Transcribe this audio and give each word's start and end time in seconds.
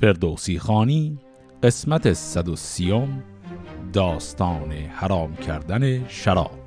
فردوسی 0.00 0.58
خانی 0.58 1.18
قسمت 1.62 2.12
130 2.12 3.08
داستان 3.92 4.72
حرام 4.72 5.36
کردن 5.36 6.08
شراب. 6.08 6.65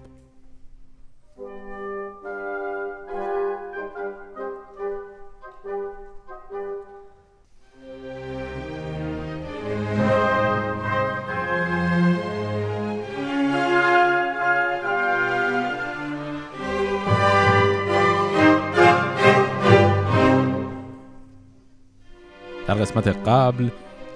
قسمت 23.00 23.28
قبل 23.28 23.70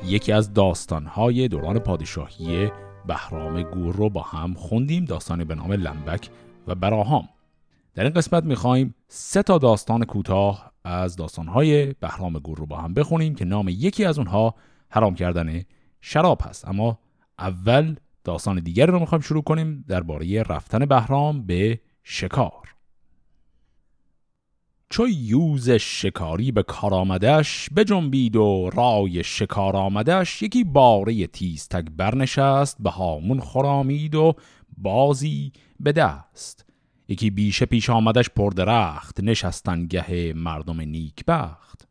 یکی 0.06 0.32
از 0.32 0.54
داستانهای 0.54 1.48
دوران 1.48 1.80
پادشاهی 1.80 2.72
بهرام 3.06 3.62
گور 3.62 3.96
رو 3.96 4.10
با 4.10 4.22
هم 4.22 4.54
خوندیم 4.54 5.06
داستانی 5.06 5.44
به 5.44 5.56
نام 5.56 5.72
لنبک 5.72 6.30
و 6.68 6.76
براهام. 6.76 7.30
در 7.96 8.04
این 8.04 8.14
قسمت 8.14 8.44
می‌خوایم 8.44 8.96
سه 9.08 9.44
تا 9.44 9.58
داستان 9.58 10.06
کوتاه 10.06 10.72
از 10.84 11.16
داستانهای 11.16 11.94
بهرام 11.94 12.40
گور 12.40 12.58
رو 12.58 12.66
با 12.66 12.78
هم 12.78 12.94
بخونیم 12.94 13.36
که 13.36 13.46
نام 13.46 13.70
یکی 13.70 14.06
از 14.06 14.18
اونها 14.18 14.56
حرام 14.90 15.16
کردن 15.16 15.62
شراب 16.02 16.42
هست. 16.46 16.68
اما 16.68 17.00
اول 17.40 17.96
داستان 18.24 18.60
دیگری 18.60 18.92
رو 18.92 19.00
می‌خوایم 19.00 19.22
شروع 19.22 19.44
کنیم 19.44 19.86
درباره 19.88 20.44
رفتن 20.44 20.86
بهرام 20.86 21.46
به 21.46 21.80
شکار. 22.04 22.73
چو 24.94 25.08
یوز 25.08 25.70
شکاری 25.70 26.52
به 26.52 26.64
کار 26.64 26.94
آمدش 26.94 27.70
بجنبید 27.76 28.36
و 28.36 28.70
رای 28.74 29.24
شکار 29.24 29.76
آمدش 29.76 30.42
یکی 30.42 30.64
باره 30.64 31.28
تیزتک 31.28 31.86
برنشست 31.98 32.78
به 32.80 32.90
هامون 32.90 33.40
خرامید 33.40 34.16
و 34.16 34.36
بازی 34.78 35.52
به 35.80 35.92
دست. 35.92 36.66
یکی 37.08 37.30
بیشه 37.30 37.66
پیش 37.66 37.90
آمدش 37.90 38.30
پردرخت 38.30 39.20
نشستن 39.20 39.88
گه 39.88 40.34
مردم 40.34 40.82
نیکبخت. 40.82 41.88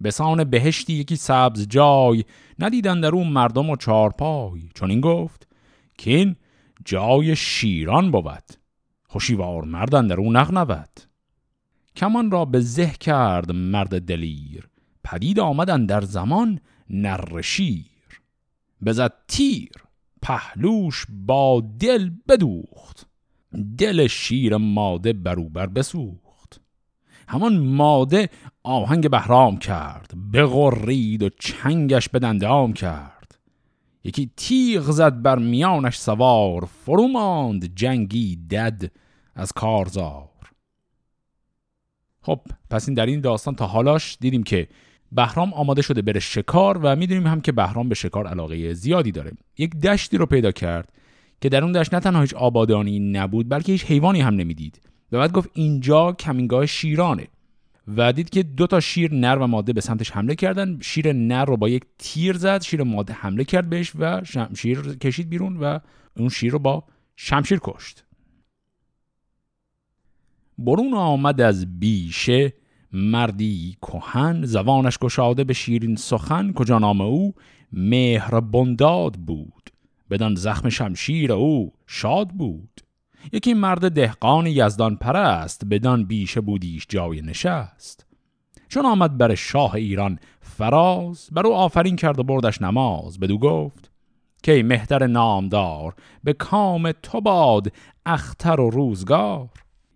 به 0.00 0.10
سان 0.10 0.44
بهشتی 0.44 0.92
یکی 0.92 1.16
سبز 1.16 1.68
جای 1.68 2.24
ندیدن 2.58 3.00
در 3.00 3.14
اون 3.14 3.28
مردم 3.28 3.70
و 3.70 3.76
چارپای. 3.76 4.68
چون 4.74 4.90
این 4.90 5.00
گفت 5.00 5.48
که 5.98 6.10
این 6.10 6.36
جای 6.84 7.36
شیران 7.36 8.10
بود. 8.10 8.44
خوشیوار 9.08 9.64
مردن 9.64 10.06
در 10.06 10.20
اون 10.20 10.36
نغنود. 10.36 11.09
کمان 11.96 12.30
را 12.30 12.44
به 12.44 12.60
زه 12.60 12.90
کرد 12.90 13.52
مرد 13.52 14.06
دلیر. 14.06 14.68
پدید 15.04 15.40
آمدن 15.40 15.86
در 15.86 16.00
زمان 16.00 16.60
نر 16.90 17.40
شیر. 17.40 18.22
بزد 18.84 19.12
تیر 19.28 19.72
پهلوش 20.22 21.06
با 21.26 21.62
دل 21.78 22.10
بدوخت. 22.28 23.06
دل 23.78 24.06
شیر 24.06 24.56
ماده 24.56 25.12
بروبر 25.12 25.66
بسوخت. 25.66 26.60
همان 27.28 27.58
ماده 27.58 28.30
آهنگ 28.62 29.10
بهرام 29.10 29.56
کرد 29.58 30.14
بغرید 30.32 31.22
و 31.22 31.28
چنگش 31.28 32.08
به 32.08 32.18
دندام 32.18 32.72
کرد. 32.72 33.38
یکی 34.04 34.30
تیغ 34.36 34.82
زد 34.90 35.22
بر 35.22 35.38
میانش 35.38 35.98
سوار 35.98 36.64
فرو 36.64 37.08
ماند 37.08 37.74
جنگی 37.74 38.36
دد 38.36 38.90
از 39.34 39.52
کارزار. 39.52 40.29
خب 42.22 42.40
پس 42.70 42.88
این 42.88 42.94
در 42.94 43.06
این 43.06 43.20
داستان 43.20 43.54
تا 43.54 43.66
حالاش 43.66 44.16
دیدیم 44.20 44.42
که 44.42 44.68
بهرام 45.12 45.54
آماده 45.54 45.82
شده 45.82 46.02
بره 46.02 46.20
شکار 46.20 46.78
و 46.82 46.96
می‌دونیم 46.96 47.26
هم 47.26 47.40
که 47.40 47.52
بهرام 47.52 47.88
به 47.88 47.94
شکار 47.94 48.26
علاقه 48.26 48.74
زیادی 48.74 49.12
داره. 49.12 49.32
یک 49.58 49.76
دشتی 49.76 50.16
رو 50.16 50.26
پیدا 50.26 50.52
کرد 50.52 50.92
که 51.40 51.48
در 51.48 51.64
اون 51.64 51.72
دشت 51.72 51.94
نه 51.94 52.00
تنها 52.00 52.20
هیچ 52.20 52.34
آبادانی 52.34 53.00
نبود 53.00 53.48
بلکه 53.48 53.72
هیچ 53.72 53.84
حیوانی 53.84 54.20
هم 54.20 54.34
نمی‌دید. 54.34 54.80
و 55.12 55.18
بعد 55.18 55.32
گفت 55.32 55.50
اینجا 55.54 56.12
کمینگاه 56.12 56.66
شیرانه 56.66 57.26
و 57.96 58.12
دید 58.12 58.30
که 58.30 58.42
دو 58.42 58.66
تا 58.66 58.80
شیر 58.80 59.14
نر 59.14 59.38
و 59.38 59.46
ماده 59.46 59.72
به 59.72 59.80
سمتش 59.80 60.10
حمله 60.10 60.34
کردن. 60.34 60.78
شیر 60.82 61.12
نر 61.12 61.44
رو 61.44 61.56
با 61.56 61.68
یک 61.68 61.84
تیر 61.98 62.36
زد 62.36 62.62
شیر 62.62 62.82
ماده 62.82 63.12
حمله 63.12 63.44
کرد 63.44 63.70
بهش 63.70 63.92
و 63.98 64.24
شمشیر 64.24 64.80
کشید 64.80 65.28
بیرون 65.28 65.56
و 65.56 65.78
اون 66.16 66.28
شیر 66.28 66.52
رو 66.52 66.58
با 66.58 66.84
شمشیر 67.16 67.58
کشت. 67.62 68.04
برون 70.60 70.94
آمد 70.94 71.40
از 71.40 71.80
بیشه 71.80 72.52
مردی 72.92 73.76
کهن 73.82 74.44
زبانش 74.44 74.98
گشاده 74.98 75.44
به 75.44 75.52
شیرین 75.52 75.96
سخن 75.96 76.52
کجا 76.52 76.78
نام 76.78 77.00
او؟ 77.00 77.34
مهر 77.72 78.40
بنداد 78.40 79.14
بود. 79.14 79.70
بدان 80.10 80.34
زخم 80.34 80.68
شمشیر 80.68 81.32
او 81.32 81.72
شاد 81.86 82.28
بود. 82.28 82.80
یکی 83.32 83.54
مرد 83.54 83.92
دهقان 83.92 84.46
یزدان 84.46 84.96
پرست 84.96 85.64
بدان 85.70 86.04
بیشه 86.04 86.40
بودیش 86.40 86.86
جای 86.88 87.22
نشست. 87.22 88.06
چون 88.68 88.86
آمد 88.86 89.18
بر 89.18 89.34
شاه 89.34 89.74
ایران 89.74 90.18
فراز 90.40 91.28
بر 91.32 91.46
او 91.46 91.54
آفرین 91.54 91.96
کرد 91.96 92.18
و 92.18 92.22
بردش 92.22 92.62
نماز. 92.62 93.20
بدو 93.20 93.38
گفت 93.38 93.90
که 94.42 94.62
مهتر 94.62 95.06
نامدار 95.06 95.94
به 96.24 96.32
کام 96.32 96.92
تو 96.92 97.20
باد 97.20 97.72
اختر 98.06 98.60
و 98.60 98.70
روزگار؟ 98.70 99.48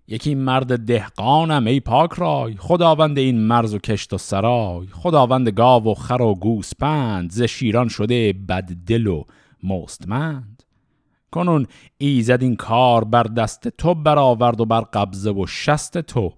یکی 0.09 0.35
مرد 0.35 0.79
دهقانم 0.79 1.67
ای 1.67 1.81
پاک 1.81 2.13
رای. 2.13 2.55
خداوند 2.59 3.19
این 3.19 3.41
مرز 3.41 3.75
و 3.75 3.79
کشت 3.79 4.13
و 4.13 4.19
سرای. 4.19 4.87
خداوند 4.93 5.49
گاو 5.49 5.85
و 5.85 5.95
خر 5.95 6.23
و 6.23 6.35
گوسپند 6.35 7.31
ز 7.31 7.43
شیران 7.43 7.89
شده 7.89 8.33
بد 8.33 8.71
دل 8.87 9.07
و 9.07 9.25
مستمند. 9.63 10.63
کنون 11.31 11.67
ایزد 11.99 12.43
این 12.43 12.57
کار 12.57 13.05
بر 13.05 13.23
دست 13.23 13.69
تو 13.69 13.95
برآورد 13.95 14.61
و 14.61 14.65
بر 14.65 14.81
قبضه 14.81 15.33
و 15.33 15.47
شست 15.47 15.99
تو. 15.99 16.33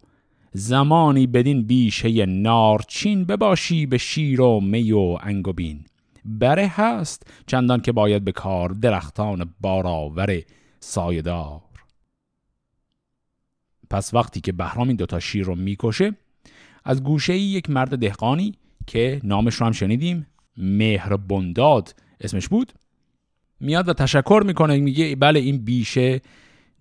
زمانی 0.53 1.26
بدین 1.26 1.66
بیشه 1.66 2.26
نارچین 2.26 3.25
بباشی 3.25 3.87
به 3.87 3.99
شیر 3.99 4.41
و 4.41 4.60
می 4.60 4.93
و 4.93 5.19
انگوبین 5.22 5.84
بره 6.25 6.66
هست 6.66 7.26
چندان 7.47 7.81
که 7.81 7.93
باید 7.93 8.25
به 8.25 8.32
کار 8.32 8.69
درختان 8.69 9.55
بارآور 9.60 10.43
سایدار 10.81 11.66
پس 13.91 14.15
وقتی 14.15 14.41
که 14.41 14.53
بهرام 14.53 14.89
این 14.89 14.97
دوتا 14.97 15.21
شیر 15.21 15.45
رو 15.45 15.55
می‌کشه 15.55 16.17
از 16.85 17.03
گوشه 17.03 17.33
ای 17.33 17.41
یک 17.41 17.71
مرد 17.71 17.99
دهقانی 17.99 18.55
که 18.87 19.21
نامش 19.25 19.55
رو 19.55 19.67
هم 19.67 19.73
شنیدیم 19.73 20.27
مهر 20.57 21.17
بنداد 21.17 21.95
اسمش 22.21 22.49
بود 22.49 22.73
میاد 23.61 23.89
و 23.89 23.93
تشکر 23.93 24.43
می‌کنه 24.47 24.77
میگه 24.77 25.17
بله 25.17 25.41
این 25.41 25.65
بیشه 25.65 26.21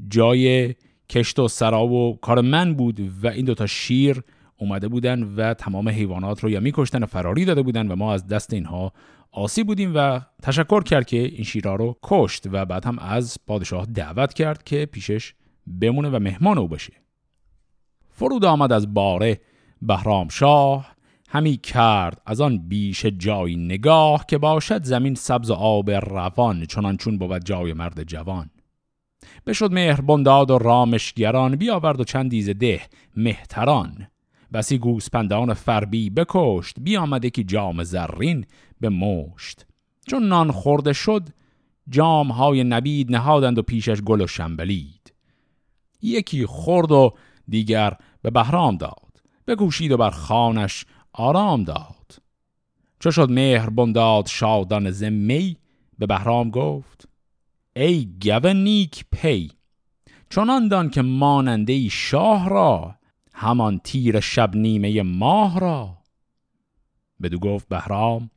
جای 0.08 0.76
کشت 1.10 1.40
و 1.40 1.48
سرا 1.48 1.86
و 1.86 2.20
کار 2.22 2.42
من 2.42 2.74
بود 2.74 3.00
و 3.24 3.28
این 3.28 3.46
دوتا 3.46 3.66
شیر 3.66 4.24
اومده 4.58 4.88
بودن 4.88 5.24
و 5.24 5.54
تمام 5.54 5.90
حیوانات 5.90 6.44
رو 6.44 6.50
یا 6.50 6.60
میکشتن 6.60 7.04
و 7.04 7.06
فراری 7.06 7.46
داده 7.46 7.62
بودن 7.62 7.88
و 7.88 7.96
ما 7.96 8.14
از 8.14 8.28
دست 8.28 8.54
اینها 8.54 8.94
آسی 9.32 9.64
بودیم 9.64 9.92
و 9.96 10.22
تشکر 10.42 10.84
کرد 10.84 11.06
که 11.06 11.18
این 11.18 11.44
شیرها 11.44 11.76
رو 11.76 11.98
کشت 12.04 12.48
و 12.52 12.66
بعد 12.66 12.86
هم 12.86 13.00
از 13.00 13.38
پادشاه 13.48 13.86
دعوت 13.86 14.34
کرد 14.34 14.64
که 14.64 14.86
پیشش 14.86 15.34
بمونه 15.68 16.09
و 16.09 16.20
مهمان 16.20 16.58
او 16.58 16.68
بشه 16.68 16.94
فرود 18.09 18.46
آمد 18.46 18.72
از 18.72 18.94
باره 18.94 19.42
بهرام 19.81 20.30
شاه 20.30 20.96
همی 21.30 21.58
کرد 21.58 22.22
از 22.26 22.42
آن 22.42 22.58
بیش 22.58 23.06
جای 23.06 23.56
نگاه 23.56 24.25
که 24.25 24.38
باشد 24.38 24.84
زمین 24.84 25.16
سبز 25.16 25.52
و 25.52 25.54
آب 25.54 25.92
روان 25.92 26.66
چنان 26.66 26.98
چون 26.98 27.18
بود 27.18 27.46
جای 27.46 27.74
مرد 27.74 28.04
جوان. 28.04 28.50
بشد 29.48 29.72
مهر 29.72 30.02
بنداد 30.02 30.52
و 30.52 30.58
رامشگران 30.58 31.56
بیاورد 31.56 32.00
و 32.00 32.04
چندیز 32.04 32.50
ده 32.50 32.81
مهتران. 33.18 34.08
بسی 34.54 34.78
گوسپندان 34.78 35.54
فربی 35.54 36.09
بکشت 36.09 36.75
بیامده 36.80 37.30
که 37.30 37.44
جام 37.44 37.84
زرین 37.84 38.45
به 38.80 38.89
مشت 38.89 39.66
چون 40.07 40.28
نان 40.28 40.51
خورده 40.51 40.94
شد 40.94 41.30
جام 41.89 42.31
های 42.31 42.63
نبید 42.63 43.12
نهادند 43.12 43.57
و 43.57 43.62
پیشش 43.62 44.01
گل 44.01 44.22
و 44.22 44.28
شنبلید. 44.28 45.14
یکی 46.01 46.45
خورد 46.45 46.92
و 46.92 47.13
دیگر 47.47 47.97
به 48.21 48.30
بهرام 48.30 48.77
داد. 48.77 49.21
بکوشید 49.47 49.92
و 49.92 49.97
بر 49.97 50.09
خانش 50.09 50.86
آرام 51.13 51.63
داد. 51.63 52.19
چو 53.00 53.12
شد 53.12 53.31
مهر 53.31 53.69
بنداد 53.69 54.27
شادان 54.27 54.92
زمی 54.92 55.57
به 56.00 56.06
بهرام 56.06 56.50
گفت 56.50 57.07
ای 57.75 58.09
گو 58.25 58.53
نیک 58.53 59.06
پی 59.12 59.51
چنان 60.30 60.68
دان 60.68 60.89
که 60.89 61.01
ماننده 61.01 61.89
شاه 61.89 62.50
را 62.50 62.95
همان 63.33 63.80
تیر 63.83 64.19
شب 64.19 64.56
نیمه 64.56 65.01
ماه 65.01 65.59
را. 65.59 65.98
بدو 67.21 67.39
گفت 67.39 67.68
بهرام 67.68 68.30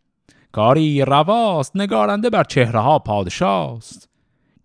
کاری 0.53 1.05
رواست 1.05 1.77
نگارنده 1.77 2.31
بر 2.31 2.45
چهره 2.45 2.81
ها 2.81 2.99
پادشاست. 2.99 4.08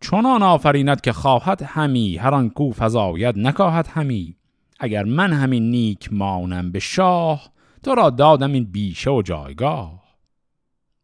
چنان 0.04 0.44
آفریند 0.44 1.02
که 1.02 1.14
خواهد 1.14 1.62
همی 1.62 2.18
هر 2.18 2.34
آن 2.34 2.50
کو 2.50 2.72
فزاید 2.76 3.38
نکاهد 3.38 3.88
همی. 3.88 4.36
اگر 4.80 5.04
من 5.04 5.34
همین 5.34 5.72
نیک 5.72 6.14
مانم 6.14 6.72
به 6.72 6.80
شاه 6.80 7.52
تو 7.84 7.96
را 7.96 8.10
دادم 8.10 8.54
این 8.54 8.64
بیشه 8.64 9.12
و 9.12 9.22
جایگاه. 9.22 10.04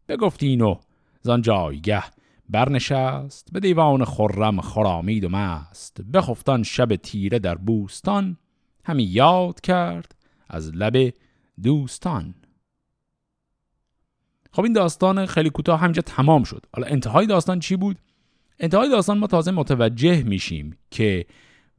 بگفتین 0.07 0.61
و 0.61 0.75
زان 1.21 1.41
جایگه 1.41 2.03
برنشست 2.49 3.47
به 3.51 3.59
دیوان 3.59 4.05
خرم 4.05 4.61
خرامید 4.61 5.23
و 5.23 5.29
مست. 5.29 6.01
بخفتان 6.01 6.63
شب 6.63 6.95
تیره 6.95 7.39
در 7.39 7.55
بوستان 7.55 8.37
همی 8.85 9.03
یاد 9.03 9.61
کرد 9.61 10.15
از 10.49 10.75
لب 10.75 11.13
دوستان. 11.63 12.33
خب 14.51 14.63
این 14.63 14.73
داستان 14.73 15.25
خیلی 15.25 15.49
کوتاه 15.49 15.79
همینجا 15.79 16.01
تمام 16.01 16.43
شد. 16.43 16.65
حالا 16.73 16.87
انتهای 16.87 17.25
داستان 17.25 17.59
چی 17.59 17.75
بود؟ 17.75 17.97
انتهای 18.59 18.89
داستان 18.89 19.17
ما 19.17 19.27
تازه 19.27 19.51
متوجه 19.51 20.23
میشیم 20.23 20.77
که 20.91 21.25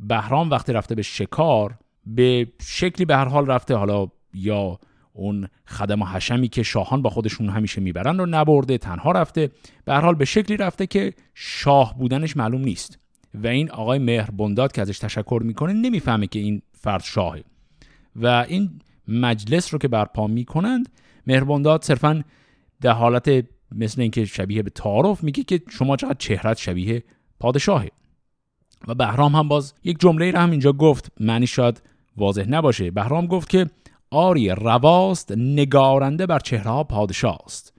بهرام 0.00 0.50
وقتی 0.50 0.72
رفته 0.72 0.94
به 0.94 1.02
شکار 1.02 1.78
به 2.06 2.46
شکلی 2.62 3.04
به 3.04 3.16
هر 3.16 3.28
حال 3.28 3.46
رفته 3.46 3.74
حالا 3.74 4.06
یا 4.34 4.78
اون 5.12 5.48
خدم 5.66 6.02
و 6.02 6.04
حشمی 6.04 6.48
که 6.48 6.62
شاهان 6.62 7.02
با 7.02 7.10
خودشون 7.10 7.48
همیشه 7.48 7.80
می‌برن 7.80 8.18
رو 8.18 8.26
نبرده 8.26 8.78
تنها 8.78 9.12
رفته 9.12 9.50
به 9.84 9.92
هر 9.92 10.00
حال 10.00 10.14
به 10.14 10.24
شکلی 10.24 10.56
رفته 10.56 10.86
که 10.86 11.12
شاه 11.34 11.98
بودنش 11.98 12.36
معلوم 12.36 12.60
نیست. 12.60 12.98
و 13.34 13.46
این 13.46 13.70
آقای 13.70 13.98
مهر 13.98 14.30
بنداد 14.30 14.72
که 14.72 14.82
ازش 14.82 14.98
تشکر 14.98 15.40
می‌کنه 15.44 15.72
نمی‌فهمه 15.72 16.26
که 16.26 16.38
این 16.38 16.62
فرد 16.72 17.02
شاهه. 17.02 17.44
و 18.16 18.26
این 18.26 18.70
مجلس 19.08 19.74
رو 19.74 19.78
که 19.78 19.88
برپا 19.88 20.26
می‌کنند 20.26 20.88
مهر 21.26 21.44
بنداد 21.44 21.84
صرفا 21.84 22.24
در 22.80 22.92
حالت 22.92 23.44
مثل 23.72 24.00
اینکه 24.00 24.24
شبیه 24.24 24.62
به 24.62 24.70
تعارف 24.70 25.24
میگه 25.24 25.42
که 25.42 25.62
شما 25.68 25.96
چقدر 25.96 26.16
چهرت 26.18 26.58
شبیه 26.58 27.02
پادشاهه. 27.40 27.90
و 28.88 28.94
بهرام 28.94 29.34
هم 29.34 29.48
باز 29.48 29.74
یک 29.84 30.00
جمله 30.00 30.30
را 30.30 30.40
هم 30.40 30.50
اینجا 30.50 30.72
گفت. 30.72 31.12
معنی 31.20 31.46
شاید 31.46 31.82
واضح 32.16 32.44
نباشه. 32.48 32.90
بهرام 32.90 33.26
گفت 33.26 33.48
که 33.48 33.70
آری 34.10 34.48
رواست 34.48 35.32
نگارنده 35.36 36.26
بر 36.26 36.38
چهره 36.38 36.70
ها 36.70 36.84
پادشاست. 36.84 37.72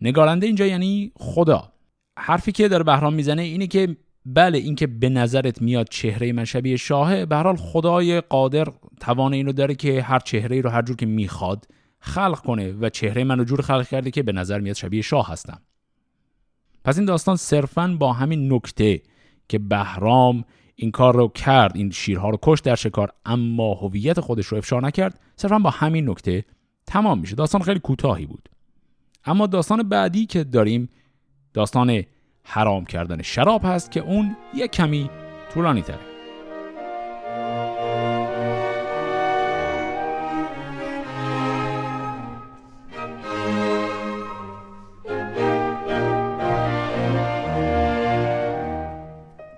نگارنده 0.00 0.46
اینجا 0.46 0.66
یعنی 0.66 1.12
خدا. 1.16 1.72
حرفی 2.18 2.52
که 2.52 2.68
داره 2.68 2.84
بهرام 2.84 3.14
می‌زنه 3.14 3.42
اینه 3.42 3.66
که 3.66 3.96
بله 4.26 4.58
اینکه 4.58 4.86
به 4.86 5.08
نظرت 5.08 5.62
میاد 5.62 5.88
چهره 5.88 6.32
من 6.32 6.44
شبیه 6.44 6.76
شاهه 6.76 7.26
به 7.26 7.36
حال 7.36 7.56
خدای 7.56 8.20
قادر 8.20 8.66
توان 9.00 9.32
اینو 9.32 9.52
داره 9.52 9.74
که 9.74 10.02
هر 10.02 10.18
چهره 10.18 10.60
رو 10.60 10.70
هر 10.70 10.82
جور 10.82 10.96
که 10.96 11.06
می‌خواد 11.06 11.66
خلق 12.00 12.38
کنه 12.40 12.72
و 12.72 12.88
چهره 12.88 13.24
منو 13.24 13.44
جور 13.44 13.62
خلق 13.62 13.88
کرده 13.88 14.10
که 14.10 14.22
به 14.22 14.32
نظر 14.32 14.60
میاد 14.60 14.76
شبیه 14.76 15.02
شاه 15.02 15.28
هستم. 15.28 15.60
پس 16.84 16.96
این 16.96 17.06
داستان 17.06 17.36
صرفا 17.36 17.96
با 17.98 18.12
همین 18.12 18.52
نکته 18.52 19.02
که 19.48 19.58
بهرام 19.58 20.44
این 20.74 20.90
کار 20.90 21.16
رو 21.16 21.28
کرد 21.28 21.76
این 21.76 21.90
شیرها 21.90 22.30
رو 22.30 22.38
کش 22.42 22.60
در 22.60 22.74
شکار 22.74 23.12
اما 23.24 23.74
هویت 23.74 24.20
خودش 24.20 24.46
رو 24.46 24.58
افشا 24.58 24.80
نکرد 24.80 25.20
صرفا 25.36 25.58
با 25.58 25.70
همین 25.70 26.10
نکته 26.10 26.44
تمام 26.86 27.18
میشه. 27.18 27.34
داستان 27.34 27.62
خیلی 27.62 27.80
کوتاهی 27.80 28.26
بود. 28.26 28.48
اما 29.24 29.46
داستان 29.46 29.88
بعدی 29.88 30.26
که 30.26 30.44
داریم 30.44 30.88
داستان 31.54 32.02
حرام 32.42 32.84
کردن 32.84 33.22
شراب 33.22 33.60
هست 33.64 33.90
که 33.90 34.00
اون 34.00 34.36
یک 34.54 34.70
کمی 34.70 35.10
طولانی 35.54 35.82
تره. 35.82 36.07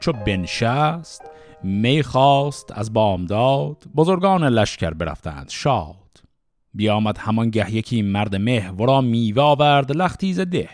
چو 0.01 0.13
بنشست 0.13 1.23
می 1.63 2.03
خواست 2.03 2.73
از 2.79 2.93
بامداد 2.93 3.85
بزرگان 3.97 4.45
لشکر 4.45 4.91
برفتند 4.91 5.49
شاد. 5.49 6.23
بیامد 6.75 7.19
همان 7.19 7.51
گه 7.51 7.75
یکی 7.75 8.03
مرد 8.03 8.37
مه 8.37 8.71
ورا 8.71 9.01
میوه 9.01 9.43
آورد 9.43 9.93
لختیز 9.93 10.41
ده. 10.41 10.69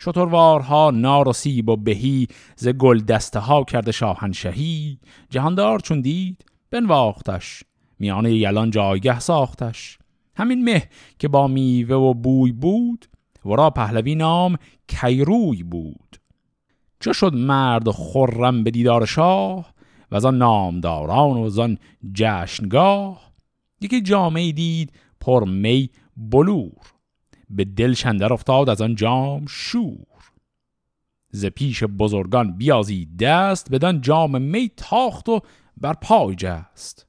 شتروارها 0.00 0.90
نار 0.90 1.28
و 1.28 1.32
سیب 1.32 1.68
و 1.68 1.76
بهی 1.76 2.26
ز 2.56 2.68
گل 2.68 2.98
دسته 2.98 3.38
ها 3.38 3.64
کرده 3.64 3.92
شاهنشهی. 3.92 4.98
جهاندار 5.30 5.80
چون 5.80 6.00
دید 6.00 6.44
بنواختش 6.70 7.64
میان 7.98 8.26
یلان 8.26 8.70
جایگه 8.70 9.20
ساختش. 9.20 9.98
همین 10.36 10.64
مه 10.64 10.88
که 11.18 11.28
با 11.28 11.46
میوه 11.46 11.96
و 11.96 12.14
بوی 12.14 12.52
بود 12.52 13.06
ورا 13.44 13.70
پهلوی 13.70 14.14
نام 14.14 14.56
کیروی 14.88 15.62
بود. 15.62 16.21
چه 17.02 17.12
شد 17.12 17.34
مرد 17.34 17.90
خرم 17.90 18.64
به 18.64 18.70
دیدار 18.70 19.06
شاه 19.06 19.74
و 20.10 20.16
از 20.16 20.24
آن 20.24 20.38
نامداران 20.38 21.36
و 21.36 21.40
از 21.40 21.58
آن 21.58 21.78
جشنگاه. 22.12 23.32
یکی 23.80 24.02
جامعه 24.02 24.52
دید 24.52 24.92
پر 25.20 25.44
می 25.44 25.90
بلور 26.16 26.72
به 27.50 27.64
دل 27.64 27.92
شندر 27.92 28.32
افتاد 28.32 28.68
از 28.68 28.80
آن 28.80 28.94
جام 28.94 29.46
شور. 29.48 30.06
ز 31.30 31.46
پیش 31.46 31.84
بزرگان 31.84 32.56
بیازی 32.56 33.06
دست 33.06 33.70
بدان 33.70 34.00
جام 34.00 34.42
می 34.42 34.70
تاخت 34.76 35.28
و 35.28 35.40
بر 35.76 35.92
پای 35.92 36.34
جست. 36.38 37.06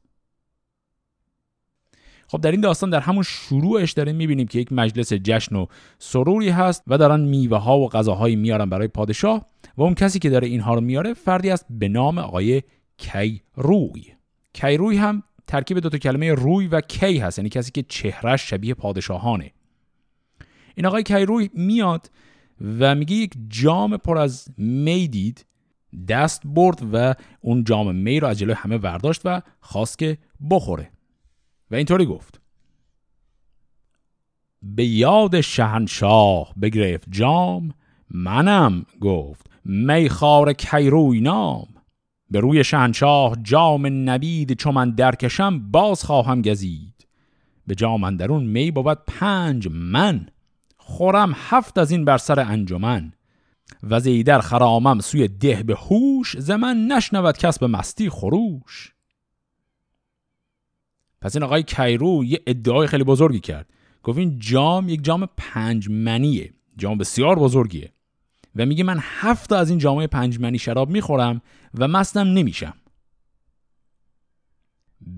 خب 2.33 2.41
در 2.41 2.51
این 2.51 2.61
داستان 2.61 2.89
در 2.89 2.99
همون 2.99 3.23
شروعش 3.23 3.91
داریم 3.91 4.15
می‌بینیم 4.15 4.47
که 4.47 4.59
یک 4.59 4.71
مجلس 4.71 5.13
جشن 5.13 5.55
و 5.55 5.65
سروری 5.99 6.49
هست 6.49 6.83
و 6.87 6.97
دارن 6.97 7.19
میوه 7.19 7.57
ها 7.57 7.79
و 7.79 7.89
غذاهایی 7.89 8.35
میارن 8.35 8.69
برای 8.69 8.87
پادشاه 8.87 9.45
و 9.77 9.83
اون 9.83 9.93
کسی 9.93 10.19
که 10.19 10.29
داره 10.29 10.47
اینها 10.47 10.73
رو 10.73 10.81
میاره 10.81 11.13
فردی 11.13 11.49
است 11.49 11.65
به 11.69 11.87
نام 11.87 12.17
آقای 12.17 12.61
کی 12.97 13.41
روی 13.55 14.03
کی 14.53 14.77
روی 14.77 14.97
هم 14.97 15.23
ترکیب 15.47 15.79
دو 15.79 15.89
تا 15.89 15.97
کلمه 15.97 16.33
روی 16.33 16.67
و 16.67 16.81
کی 16.81 17.17
هست 17.17 17.39
یعنی 17.39 17.49
کسی 17.49 17.71
که 17.71 17.83
چهرش 17.83 18.49
شبیه 18.49 18.73
پادشاهانه. 18.73 19.51
این 20.75 20.85
آقای 20.85 21.03
کی 21.03 21.25
روی 21.25 21.49
میاد 21.53 22.11
و 22.79 22.95
میگه 22.95 23.15
یک 23.15 23.33
جام 23.47 23.97
پر 23.97 24.17
از 24.17 24.47
می 24.57 25.07
دید 25.07 25.45
دست 26.07 26.41
برد 26.45 26.81
و 26.93 27.15
اون 27.41 27.63
جام 27.63 27.95
می 27.95 28.19
رو 28.19 28.27
از 28.27 28.39
جلوی 28.39 28.55
همه 28.57 28.77
ورداشت 28.77 29.21
و 29.25 29.41
خواست 29.59 29.99
که 29.99 30.17
بخوره. 30.49 30.92
و 31.73 31.75
اینطوری 31.75 32.05
گفت. 32.05 32.41
به 34.61 34.85
یاد 34.85 35.41
شهنشاه 35.41 36.53
بگرفت 36.61 37.07
جام 37.09 37.73
منم 38.09 38.85
گفت 39.01 39.49
میخار 39.65 40.53
کیروی 40.53 41.21
نام. 41.21 41.67
به 42.31 42.39
روی 42.39 42.63
شهنشاه 42.63 43.35
جام 43.43 44.09
نبید 44.09 44.53
چون 44.53 44.73
من 44.73 44.91
درکشم 44.91 45.71
باز 45.71 46.03
خواهم 46.03 46.41
گزید. 46.41 47.07
به 47.67 47.75
جام 47.75 48.03
اندرون 48.03 48.43
می 48.43 48.71
بود 48.71 48.97
پنج 49.07 49.67
من 49.71 50.27
خورم 50.77 51.35
هفت 51.35 51.77
از 51.77 51.91
این 51.91 52.05
بر 52.05 52.17
سر 52.17 52.39
انجمن. 52.39 53.13
و 53.83 53.99
زیدر 53.99 54.39
خرامم 54.39 54.99
سوی 54.99 55.27
ده 55.27 55.63
به 55.63 55.75
هوش 55.75 56.39
زمن 56.39 56.87
نشنود 56.87 57.37
کس 57.37 57.59
به 57.59 57.67
مستی 57.67 58.09
خروش. 58.09 58.92
پس 61.23 61.35
این 61.35 61.43
آقای 61.43 61.63
کیرو 61.63 62.23
یه 62.25 62.41
ادعای 62.47 62.87
خیلی 62.87 63.03
بزرگی 63.03 63.39
کرد. 63.39 63.69
گفت 64.03 64.17
این 64.17 64.39
جام 64.39 64.89
یک 64.89 65.03
جام 65.03 65.29
پنج 65.37 65.89
منیه 65.89 66.53
جام 66.77 66.97
بسیار 66.97 67.39
بزرگیه. 67.39 67.91
و 68.55 68.65
میگه 68.65 68.83
من 68.83 68.97
هفت 69.01 69.53
از 69.53 69.69
این 69.69 69.79
جامعه 69.79 70.07
پنجمنی 70.07 70.59
شراب 70.59 70.89
می‌خورم 70.89 71.41
و 71.73 71.87
مستم 71.87 72.27
نمیشم. 72.27 72.73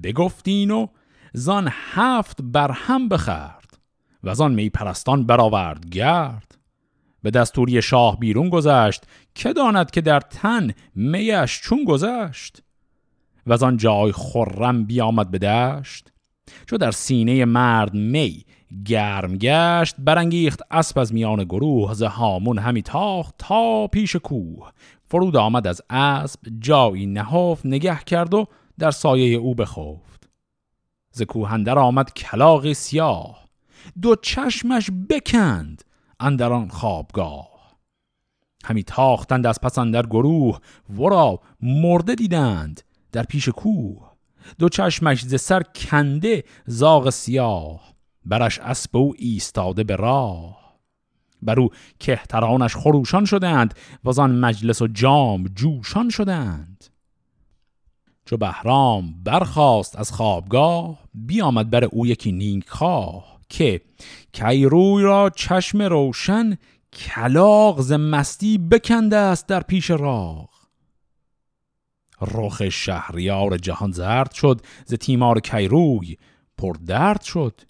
بگفتین 0.04 0.72
و 0.72 0.88
زان 1.34 1.70
هفت 1.72 2.42
بر 2.42 2.72
هم 2.72 3.10
بخرد 3.10 3.78
و 4.24 4.36
زان 4.36 4.54
می 4.54 4.70
پرستان 4.70 5.26
برآورد 5.26 5.90
گرد. 5.90 6.58
به 7.24 7.32
دستوری 7.32 7.82
شاه 7.82 8.20
بیرون 8.20 8.50
گذشت. 8.50 9.04
که 9.36 9.54
داند 9.54 9.92
که 9.92 10.02
در 10.02 10.20
تن 10.20 10.74
میش 10.96 11.62
چون 11.62 11.84
گذشت؟ 11.84 12.65
و 13.48 13.58
زان 13.58 13.78
جای 13.78 14.12
خرم 14.12 14.86
بیامد 14.86 15.32
به 15.32 15.38
دشت. 15.38 16.12
چو 16.66 16.78
در 16.78 16.92
سینه 16.92 17.46
مرد 17.46 17.94
می 17.94 18.46
گرم 18.86 19.38
گشت 19.38 19.96
برانگیخت 20.00 20.62
اسب 20.72 21.00
از 21.00 21.14
میان 21.14 21.44
گروه 21.44 21.94
ز 21.94 22.04
هامون 22.04 22.58
همی 22.58 22.82
تاخت 22.82 23.36
تا 23.38 23.88
پیش 23.88 24.16
کوه. 24.16 24.72
فرود 25.06 25.36
آمد 25.36 25.68
از 25.68 25.82
اسب 25.90 26.40
جایی 26.60 27.06
نهفت 27.06 27.66
نگه 27.66 28.00
کرد 28.06 28.34
و 28.34 28.46
در 28.80 28.92
سایه 28.92 29.38
او 29.38 29.56
بخفت. 29.56 30.30
ز 31.12 31.22
کوهندر 31.22 31.80
آمد 31.80 32.14
کلاغ 32.14 32.74
سیاه 32.74 33.46
دو 34.02 34.16
چشمش 34.16 34.90
بکند 35.10 35.84
اندران 36.20 36.68
خوابگاه. 36.68 37.56
همی 38.66 38.84
تاختند 38.84 39.46
از 39.46 39.62
پس 39.62 39.78
اندر 39.78 40.06
گروه 40.06 40.60
ورا 40.98 41.40
مرده 41.62 42.16
دیدند 42.16 42.82
در 43.16 43.24
پیش 43.24 43.50
کوه. 43.50 44.12
دو 44.60 44.70
چشمش 44.70 45.26
ز 45.26 45.42
سر 45.42 45.64
کنده 45.64 46.44
زاغ 46.66 47.10
سیاه. 47.10 47.94
برش 48.26 48.60
اسب 48.60 48.98
او 48.98 49.14
ایستاده 49.18 49.84
به 49.84 49.96
راه. 49.96 50.78
بر 51.42 51.60
او 51.60 51.70
کهترانش 52.00 52.76
خروشان 52.76 53.26
شدند 53.26 53.74
و 54.04 54.22
آن 54.22 54.40
مجلس 54.40 54.82
و 54.82 54.88
جام 54.88 55.44
جوشان 55.44 56.10
شدند. 56.10 56.86
چو 58.26 58.38
بهرام 58.38 59.24
برخاست 59.24 59.96
از 60.00 60.12
خوابگاه 60.12 61.00
بیامد 61.14 61.70
بر 61.70 61.86
او 61.86 62.08
یکی 62.08 62.32
نیک 62.32 62.70
خواه 62.70 63.40
که 63.50 63.82
کیروی 64.34 65.04
را 65.04 65.30
چشم 65.30 65.82
روشن 65.82 66.58
کلاغ 66.94 67.82
ز 67.82 67.92
مستی 67.92 68.58
بکنده 68.58 69.18
است 69.18 69.48
در 69.48 69.62
پیش 69.62 69.90
راغ 69.90 70.55
رخ 72.22 72.70
شهریار 72.70 73.58
جهان 73.58 73.92
زرد 73.92 74.32
شد 74.32 74.62
ز 74.86 74.94
تیمار 74.94 75.40
کیروی 75.40 76.18
پر 76.58 76.74
درد 76.86 77.22
شد. 77.22 77.62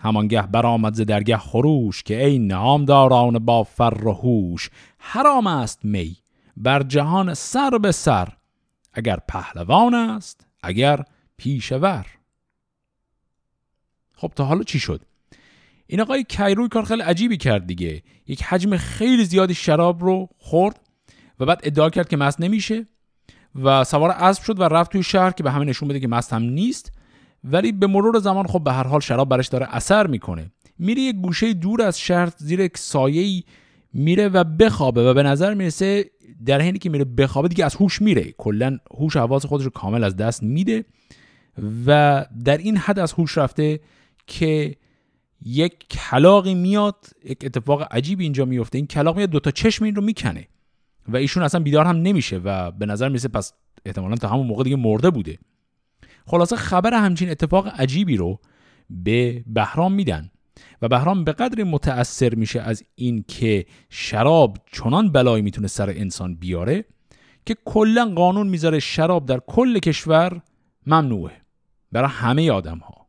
همانگه 0.00 0.42
برآمد 0.42 0.94
ز 0.94 1.00
درگه 1.00 1.36
خروش 1.36 2.02
که 2.02 2.24
ای 2.24 2.38
نامداران 2.38 3.38
با 3.38 3.62
فر 3.62 4.04
و 4.04 4.12
هوش 4.12 4.70
حرام 4.98 5.46
است 5.46 5.84
می 5.84 6.16
بر 6.56 6.82
جهان 6.82 7.34
سر 7.34 7.70
به 7.70 7.92
سر 7.92 8.28
اگر 8.92 9.18
پهلوان 9.28 9.94
است 9.94 10.46
اگر 10.62 11.04
پیشور. 11.36 12.06
خب 14.12 14.32
تا 14.36 14.44
حالا 14.44 14.62
چی 14.62 14.78
شد؟ 14.78 15.02
این 15.86 16.00
آقای 16.00 16.24
کیروی 16.24 16.68
کار 16.68 16.84
خیلی 16.84 17.02
عجیبی 17.02 17.36
کرد 17.36 17.66
دیگه. 17.66 18.02
یک 18.26 18.42
حجم 18.42 18.76
خیلی 18.76 19.24
زیادی 19.24 19.54
شراب 19.54 20.04
رو 20.04 20.28
خورد 20.38 20.80
و 21.40 21.46
بعد 21.46 21.60
ادعا 21.62 21.90
کرد 21.90 22.08
که 22.08 22.16
مست 22.16 22.40
نمیشه. 22.40 22.86
و 23.62 23.84
سوار 23.84 24.10
اسب 24.10 24.42
شد 24.42 24.60
و 24.60 24.62
رفت 24.62 24.92
توی 24.92 25.02
شهر 25.02 25.30
که 25.30 25.42
به 25.42 25.50
همه 25.50 25.64
نشون 25.64 25.88
بده 25.88 26.00
که 26.00 26.08
مست 26.08 26.32
هم 26.32 26.42
نیست. 26.42 26.92
ولی 27.44 27.72
به 27.72 27.86
مرور 27.86 28.18
زمان 28.18 28.46
خب 28.46 28.64
به 28.64 28.72
هر 28.72 28.86
حال 28.86 29.00
شراب 29.00 29.28
برش 29.28 29.48
داره 29.48 29.66
اثر 29.70 30.06
می‌کنه. 30.06 30.50
میره 30.78 31.00
یک 31.00 31.16
گوشه 31.16 31.52
دور 31.52 31.82
از 31.82 32.00
شهر 32.00 32.32
زیر 32.36 32.60
یک 32.60 32.78
سایه 32.78 33.42
میره 33.92 34.28
و 34.28 34.44
بخوابه 34.44 35.10
و 35.10 35.14
به 35.14 35.22
نظر 35.22 35.54
می‌رسه 35.54 36.04
در 36.46 36.60
حینی 36.60 36.78
که 36.78 36.90
میره 36.90 37.04
بخوابه 37.04 37.48
دیگه 37.48 37.64
از 37.64 37.74
هوش 37.74 38.02
میره. 38.02 38.34
کلا 38.38 38.78
هوش 38.98 39.16
حواس 39.16 39.46
خودش 39.46 39.64
رو 39.64 39.70
کامل 39.70 40.04
از 40.04 40.16
دست 40.16 40.42
میده 40.42 40.84
و 41.86 42.24
در 42.44 42.58
این 42.58 42.76
حد 42.76 42.98
از 42.98 43.12
هوش 43.12 43.38
رفته 43.38 43.80
که 44.26 44.76
یک 45.44 45.88
کلاقی 45.88 46.54
میاد 46.54 47.06
یک 47.24 47.38
اتفاق 47.44 47.88
عجیبی 47.90 48.24
اینجا 48.24 48.44
میفته. 48.44 48.78
این 48.78 48.86
کلاق 48.86 49.16
میاد 49.16 49.30
دوتا 49.30 49.50
چشم 49.50 49.84
این 49.84 49.94
رو 49.94 50.02
می‌کنه. 50.02 50.48
و 51.08 51.16
ایشون 51.16 51.42
اصلا 51.42 51.60
بیدار 51.60 51.84
هم 51.84 51.96
نمیشه 51.96 52.36
و 52.36 52.70
به 52.70 52.86
نظر 52.86 53.08
می‌رسه 53.08 53.28
پس 53.28 53.52
احتمالا 53.86 54.16
تا 54.16 54.28
همون 54.28 54.46
موقع 54.46 54.64
دیگه 54.64 54.76
مرده 54.76 55.10
بوده. 55.10 55.38
خلاصه 56.26 56.56
خبر 56.56 56.94
همچین 56.94 57.30
اتفاق 57.30 57.68
عجیبی 57.80 58.16
رو 58.16 58.40
به 58.90 59.44
بهرام 59.46 59.92
میدن 59.92 60.30
و 60.82 60.88
بهرام 60.88 61.24
به 61.24 61.32
قدر 61.32 61.64
متأثر 61.64 62.34
میشه 62.34 62.60
از 62.60 62.84
این 62.94 63.24
که 63.28 63.66
شراب 63.90 64.58
چنان 64.72 65.12
بلایی 65.12 65.42
می‌تونه 65.42 65.68
سر 65.68 65.90
انسان 65.90 66.34
بیاره 66.34 66.84
که 67.46 67.56
کلا 67.64 68.12
قانون 68.16 68.48
می‌ذاره 68.48 68.78
شراب 68.78 69.26
در 69.26 69.40
کل 69.46 69.78
کشور 69.78 70.42
ممنوعه 70.86 71.40
برای 71.92 72.10
همه 72.10 72.50
آدم 72.50 72.78
ها 72.78 73.06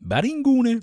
بر 0.00 0.22
این 0.22 0.42
گونه 0.42 0.80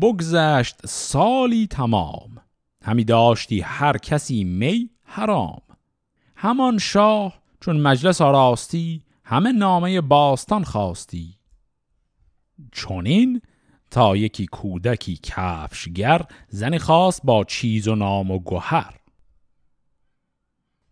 بگذشت 0.00 0.86
سالی 0.86 1.66
تمام. 1.66 2.40
همی 2.86 3.04
داشتی 3.04 3.60
هر 3.60 3.98
کسی 3.98 4.44
می 4.44 4.90
حرام. 5.04 5.62
همان 6.36 6.78
شاه 6.78 7.42
چون 7.60 7.80
مجلس 7.80 8.20
آراستی 8.20 9.02
همه 9.24 9.52
نامه 9.52 10.00
باستان 10.00 10.64
خواستی. 10.64 11.34
چونین 12.72 13.42
تا 13.90 14.16
یکی 14.16 14.46
کودکی 14.46 15.18
کفشگر 15.22 16.26
زنی 16.48 16.78
خواست 16.78 17.20
با 17.24 17.44
چیز 17.44 17.88
و 17.88 17.94
نام 17.94 18.30
و 18.30 18.38
گوهر. 18.38 18.94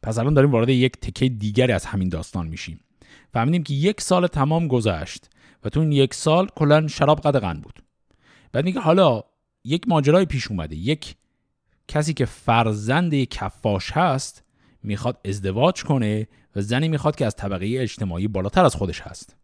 پس 0.03 0.19
الان 0.19 0.35
داریم 0.35 0.51
وارد 0.51 0.69
یک 0.69 0.93
تکه 0.93 1.29
دیگری 1.29 1.73
از 1.73 1.85
همین 1.85 2.09
داستان 2.09 2.47
میشیم. 2.47 2.81
فهمیدیم 3.33 3.63
که 3.63 3.75
یک 3.75 4.01
سال 4.01 4.27
تمام 4.27 4.69
گذشت 4.69 5.31
و 5.65 5.69
تو 5.69 5.81
این 5.81 5.93
یک 5.93 6.15
سال 6.15 6.49
کلا 6.57 6.89
شراب 6.89 7.21
قدغن 7.21 7.61
بود. 7.61 7.83
بعد 8.53 8.65
میگه 8.65 8.81
حالا 8.81 9.23
یک 9.65 9.89
ماجرای 9.89 10.25
پیش 10.25 10.51
اومده. 10.51 10.77
یک 10.77 11.17
کسی 11.89 12.15
که 12.15 12.25
فرزند 12.25 13.15
کفاش 13.15 13.91
هست 13.93 14.45
می‌خواد 14.83 15.21
ازدواج 15.25 15.85
کنه 15.85 16.29
و 16.57 16.61
زنی 16.61 16.89
می‌خواد 16.89 17.17
که 17.17 17.27
از 17.27 17.37
طبقه 17.37 17.77
اجتماعی 17.79 18.29
بالاتر 18.29 18.65
از 18.65 18.75
خودش 18.75 19.01
هست. 19.01 19.37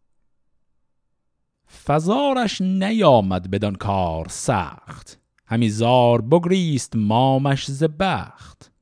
فزارش 1.87 2.61
نیامد 2.61 3.51
بدان 3.51 3.75
کار 3.75 4.27
سخت. 4.29 5.21
همی 5.47 5.71
زار 5.71 6.21
بگریست 6.21 6.97
مامش 6.97 7.71
ز 7.71 7.85
بخت. 7.85 8.73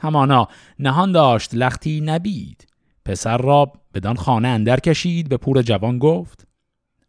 همانا 0.00 0.48
نهان 0.78 1.12
داشت 1.12 1.54
لختی 1.54 2.00
نبید. 2.00 2.66
پسر 3.04 3.38
را 3.38 3.72
بدان 3.94 4.16
خانه 4.16 4.48
اندر 4.48 4.80
کشید 4.80 5.28
به 5.28 5.36
پور 5.36 5.62
جوان 5.62 5.98
گفت 5.98 6.46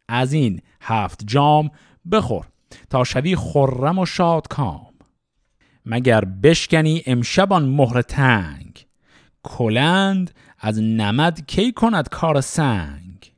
از 0.08 0.32
این 0.32 0.60
هفت 0.80 1.24
جام 1.26 1.70
بخور 2.12 2.46
تا 2.90 3.04
شوی 3.04 3.36
خرم 3.36 3.98
و 3.98 4.06
شاد 4.06 4.48
کام 4.48 4.93
مگر 5.86 6.24
بشکنی 6.24 7.02
امشبان 7.06 7.64
مهر 7.64 8.02
تنگ؟ 8.02 8.86
کلند 9.42 10.30
از 10.58 10.78
نمد 10.78 11.46
کی 11.46 11.72
کند 11.72 12.08
کار 12.08 12.40
سنگ؟ 12.40 13.32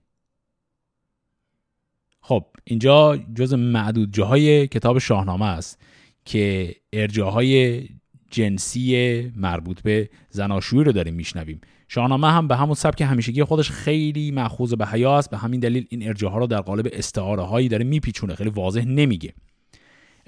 خب 2.20 2.44
اینجا 2.64 3.16
جز 3.34 3.54
معدود 3.54 4.12
جاهای 4.12 4.66
کتاب 4.66 4.98
شاهنامه 4.98 5.46
است 5.46 5.78
که 6.24 6.74
ارجاهای 6.92 7.82
جنسی 8.30 9.32
مربوط 9.36 9.80
به 9.80 10.10
زناشویی 10.30 10.84
رو 10.84 10.92
داریم 10.92 11.14
میشنویم. 11.14 11.60
شاهنامه 11.88 12.32
هم 12.32 12.48
به 12.48 12.56
همون 12.56 12.74
سبک 12.74 13.00
همیشگی 13.00 13.44
خودش 13.44 13.70
خیلی 13.70 14.30
مخوض 14.30 14.74
به 14.74 14.86
حیا 14.86 15.18
است. 15.18 15.30
به 15.30 15.36
همین 15.38 15.60
دلیل 15.60 15.86
این 15.88 16.08
ارجاها 16.08 16.38
رو 16.38 16.46
در 16.46 16.60
قالب 16.60 16.88
استعاره 16.92 17.42
هایی 17.42 17.68
داره 17.68 17.84
میپیچونه. 17.84 18.34
خیلی 18.34 18.50
واضح 18.50 18.84
نمیگه. 18.84 19.34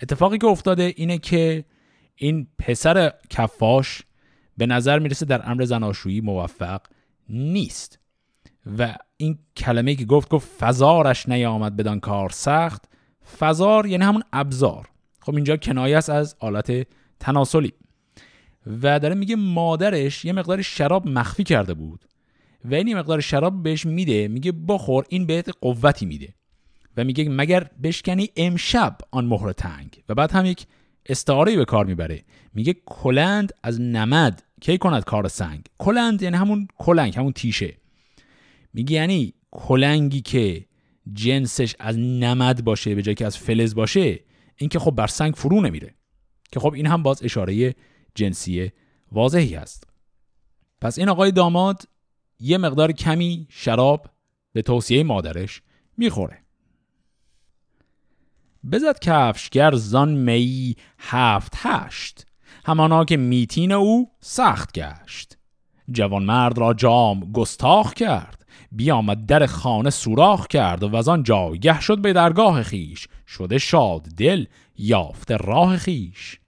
اتفاقی 0.03 0.39
که 0.39 0.47
افتاده 0.47 0.95
اینه 0.97 1.19
که 1.19 1.65
این 2.19 2.47
پسر 2.59 3.13
کفاش 3.31 4.03
به 4.57 4.67
نظر 4.67 4.99
می‌رسه 4.99 5.27
در 5.27 5.51
امر 5.51 5.65
زناشویی 5.65 6.21
موفق 6.21 6.81
نیست. 7.29 7.99
و 8.79 8.97
این 9.17 9.39
کلمه 9.57 9.95
که 9.95 10.05
گفت 10.05 10.29
گفت 10.29 10.49
فزارش 10.61 11.29
نیامد 11.29 11.77
بدان 11.77 12.01
کار 12.01 12.31
سخت. 12.31 12.85
فزار 13.39 13.87
یعنی 13.87 14.05
همون 14.05 14.23
ابزار. 14.33 14.89
خب 15.21 15.35
اینجا 15.35 15.57
کنایه 15.57 15.99
است 15.99 16.11
از 16.11 16.37
آلت 16.39 16.87
تناسلی. 17.21 17.73
و 18.67 18.99
داره 18.99 19.15
میگه 19.15 19.37
مادرش 19.37 20.25
یه 20.25 20.33
مقدار 20.33 20.63
شراب 20.63 21.09
مخفی 21.09 21.45
کرده 21.45 21.75
بود. 21.75 22.05
و 22.65 22.75
این 22.75 22.99
مقدار 22.99 23.21
شراب 23.21 23.63
بهش 23.63 23.87
میده 23.87 24.29
میگه 24.29 24.53
بخور 24.53 25.05
این 25.09 25.27
بهت 25.27 25.51
قوتی 25.61 26.07
میده. 26.07 26.35
و 26.97 27.05
میگه 27.05 27.29
مگر 27.29 27.71
بشکنی 27.83 28.31
امشب 28.37 28.99
آن 29.11 29.27
مهر 29.27 29.53
تنگ. 29.53 30.03
و 30.09 30.15
بعد 30.15 30.33
هم 30.33 30.47
یک 30.47 30.67
استعاره 31.09 31.57
به 31.57 31.65
کار 31.65 31.87
می‌بره. 31.87 32.25
میگه 32.55 32.77
کلند 32.87 33.53
از 33.63 33.81
نمد. 33.81 34.43
کی 34.61 34.79
کند 34.79 35.05
کار 35.05 35.29
سنگ؟ 35.29 35.65
کلند 35.79 36.23
یعنی 36.23 36.37
همون 36.37 36.69
کلنگ 36.79 37.17
همون 37.17 37.33
تیشه. 37.33 37.77
میگه 38.75 38.97
یعنی 38.97 39.35
کلنگی 39.51 40.21
که 40.21 40.67
جنسش 41.13 41.75
از 41.79 41.99
نمد 41.99 42.65
باشه 42.65 42.95
به 42.95 43.03
جای 43.03 43.15
که 43.15 43.27
از 43.27 43.39
فلز 43.39 43.75
باشه 43.75 44.21
این 44.57 44.69
که 44.69 44.79
خب 44.79 44.91
بر 44.91 45.07
سنگ 45.07 45.35
فرو 45.35 45.61
نمیره. 45.61 45.95
که 46.53 46.61
خب 46.61 46.73
این 46.73 46.87
هم 46.87 47.03
باز 47.03 47.23
اشاره 47.23 47.75
جنسی 48.15 48.73
واضحی 49.13 49.55
هست. 49.55 49.85
پس 50.81 50.99
این 50.99 51.09
آقای 51.09 51.33
داماد 51.33 51.83
یه 52.41 52.59
مقدار 52.59 52.93
کمی 52.93 53.47
شراب 53.51 54.11
به 54.53 54.63
توصیه 54.63 55.03
مادرش 55.03 55.63
می‌خوره. 55.97 56.39
بزد 58.73 58.99
کفشگر 58.99 59.75
زان 59.75 60.13
می 60.13 60.77
هفت 60.99 61.53
هشت. 61.57 62.27
همانا 62.65 63.05
که 63.05 63.17
میتین 63.17 63.73
او 63.73 64.11
سخت 64.21 64.73
گشت. 64.73 65.39
جوان 65.93 66.23
مرد 66.23 66.59
را 66.59 66.75
جام 66.75 67.33
گستاخ 67.33 67.95
کرد. 67.95 68.39
بیامد 68.73 69.27
در 69.27 69.47
خانه 69.47 69.91
سوراخ 69.91 70.47
کرد 70.47 70.83
و 70.83 70.97
از 70.97 71.09
آن 71.09 71.23
جایگه 71.23 71.81
شد 71.81 72.03
به 72.03 72.13
درگاه 72.13 72.63
خیش 72.63 73.09
شده 73.27 73.59
شاد 73.59 74.03
دل 74.03 74.45
یافته 74.79 75.37
راه 75.37 75.77
خیش 75.77 76.41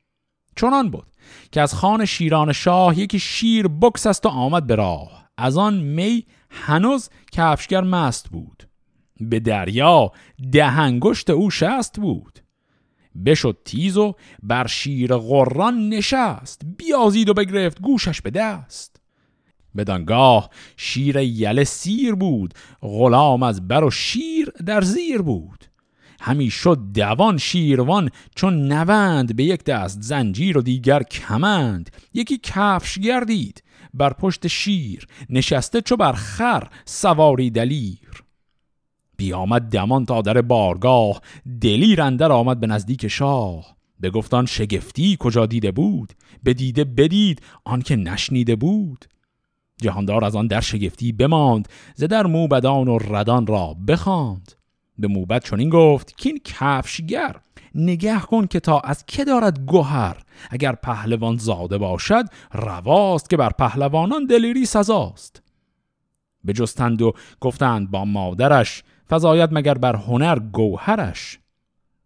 چنان 0.57 0.91
بود 0.91 1.07
که 1.53 1.61
از 1.61 1.75
خان 1.75 2.05
شیران 2.05 2.53
شاه 2.53 2.99
یکی 2.99 3.19
شیر 3.19 3.69
بکس 3.69 4.07
است 4.07 4.27
و 4.27 4.29
آمد 4.29 4.67
به 4.67 4.75
راه. 4.75 5.31
از 5.37 5.57
آن 5.59 5.75
می 5.75 6.27
هنوز 6.51 7.11
کفشگر 7.33 7.81
مست 7.81 8.29
بود. 8.29 8.70
به 9.21 9.41
دریا 9.41 10.13
دهنگشت 10.53 11.31
او 11.31 11.51
شست 11.51 12.01
بود. 12.01 12.39
بشد 13.27 13.59
تیز 13.65 13.97
و 13.97 14.15
بر 14.43 14.67
شیر 14.67 15.17
غران 15.17 15.89
نشست 15.89 16.63
بیازید 16.79 17.29
و 17.29 17.35
بگرفت 17.35 17.81
گوشش 17.81 18.21
به 18.21 18.31
دست. 18.31 19.01
بدانگاه 19.77 20.51
شیر 20.77 21.17
یله 21.17 21.65
سیر 21.65 22.15
بود 22.15 22.55
غلام 22.83 23.43
از 23.43 23.69
بر 23.69 23.85
و 23.85 23.91
شیر 23.91 24.53
در 24.67 24.81
زیر 24.83 25.23
بود. 25.23 25.65
همی 26.21 26.51
شد 26.51 26.79
دوان 26.95 27.39
شیروان 27.39 28.11
چون 28.35 28.73
نوند 28.73 29.37
به 29.37 29.45
یک 29.45 29.65
دست 29.65 30.03
زنجیر 30.03 30.59
و 30.59 30.63
دیگر 30.63 31.03
کمند. 31.03 31.91
یکی 32.15 32.39
کفش 32.43 32.99
گردید 32.99 33.63
بر 33.95 34.13
پشت 34.13 34.47
شیر 34.47 35.07
نشسته 35.31 35.81
چو 35.81 35.97
بر 35.97 36.13
خر 36.13 36.69
سواری 36.85 37.51
دلیر. 37.51 38.10
بیامد 39.21 39.63
دمان 39.63 40.07
تا 40.07 40.23
در 40.23 40.41
بارگاه. 40.41 41.21
دلی 41.61 41.97
رندر 41.97 42.33
آمد 42.33 42.61
به 42.61 42.67
نزدیک 42.67 43.09
شاه. 43.09 43.77
بگفتان 44.03 44.47
شگفتی 44.47 45.17
کجا 45.21 45.47
دیده 45.47 45.73
بود؟ 45.73 46.13
به 46.43 46.55
دیده 46.55 46.85
بدید 46.85 47.43
آنکه 47.65 47.97
نشنیده 47.97 48.57
بود. 48.57 49.05
جهاندار 49.83 50.25
از 50.25 50.37
آن 50.37 50.47
در 50.47 50.61
شگفتی 50.61 51.13
بماند 51.13 51.69
ز 51.95 52.05
در 52.05 52.27
موبدان 52.27 52.89
و 52.89 52.99
ردان 52.99 53.47
را 53.47 53.77
بخواند. 53.89 54.53
به 54.99 55.09
موبد 55.09 55.45
چنین 55.45 55.71
گفت 55.71 56.17
کین 56.17 56.41
کفشگر 56.45 57.37
نگه 57.75 58.21
کن 58.21 58.47
که 58.47 58.61
تا 58.61 58.81
از 58.81 59.05
که 59.07 59.25
دارد 59.25 59.67
گوهر 59.67 60.17
اگر 60.51 60.73
پهلوان 60.73 61.37
زاده 61.37 61.79
باشد 61.79 62.25
رواست 62.53 63.31
که 63.31 63.37
بر 63.37 63.51
پهلوانان 63.51 64.27
دلیری 64.27 64.67
سزاست. 64.67 65.43
جستند 66.55 67.03
و 67.03 67.13
گفتند 67.41 67.91
با 67.91 68.05
مادرش 68.05 68.83
فضایت 69.11 69.49
مگر 69.53 69.75
بر 69.75 69.97
هنر 69.97 70.39
گوهرش؟ 70.39 71.39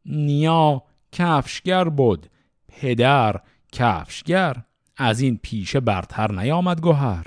نیا 0.07 0.83
کفشگر 1.13 1.89
بود 1.89 2.27
پدر 2.69 3.41
کفشگر. 3.73 4.57
از 4.97 5.21
این 5.21 5.39
پیشه 5.43 5.81
برتر 5.81 6.33
نیامد 6.33 6.81
گوهر. 6.81 7.27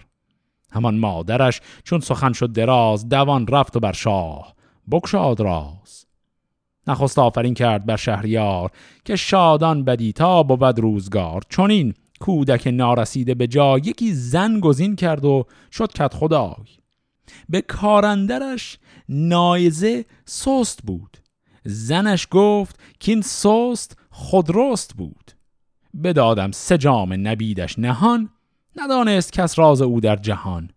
همان 0.71 0.97
مادرش 0.97 1.61
چون 1.83 1.99
سخن 1.99 2.33
شد 2.33 2.51
دراز 2.51 3.09
دوان 3.09 3.47
رفت 3.47 3.75
و 3.75 3.79
بر 3.79 3.91
شاه 3.91 4.53
بکشاد 4.91 5.39
راز. 5.39 6.05
نخست 6.87 7.19
آفرین 7.19 7.53
کرد 7.53 7.85
بر 7.85 7.95
شهریار 7.95 8.71
که 9.05 9.15
شادان 9.15 9.83
بدیتا 9.83 10.43
بود 10.43 10.79
روزگار. 10.79 11.41
چون 11.49 11.71
این 11.71 11.93
کودک 12.19 12.67
نارسیده 12.67 13.35
به 13.35 13.47
جا 13.47 13.77
یکی 13.77 14.13
زن 14.13 14.59
گزین 14.59 14.95
کرد 14.95 15.25
و 15.25 15.45
شد 15.71 15.93
کت 15.93 16.13
خدای. 16.13 16.65
به 17.49 17.61
کارندرش 17.61 18.77
نایزه 19.09 20.05
سست 20.25 20.79
بود. 20.83 21.17
زنش 21.65 22.27
گفت 22.31 22.79
که 22.99 23.11
این 23.11 23.21
سست 23.21 23.97
خودرست 24.09 24.93
بود. 24.93 25.31
بدادم 26.03 26.51
سه 26.51 26.77
جام 26.77 27.27
نبیدش 27.27 27.79
نهان 27.79 28.29
ندانست 28.75 29.33
کس 29.33 29.59
راز 29.59 29.81
او 29.81 29.99
در 30.01 30.15
جهان. 30.15 30.69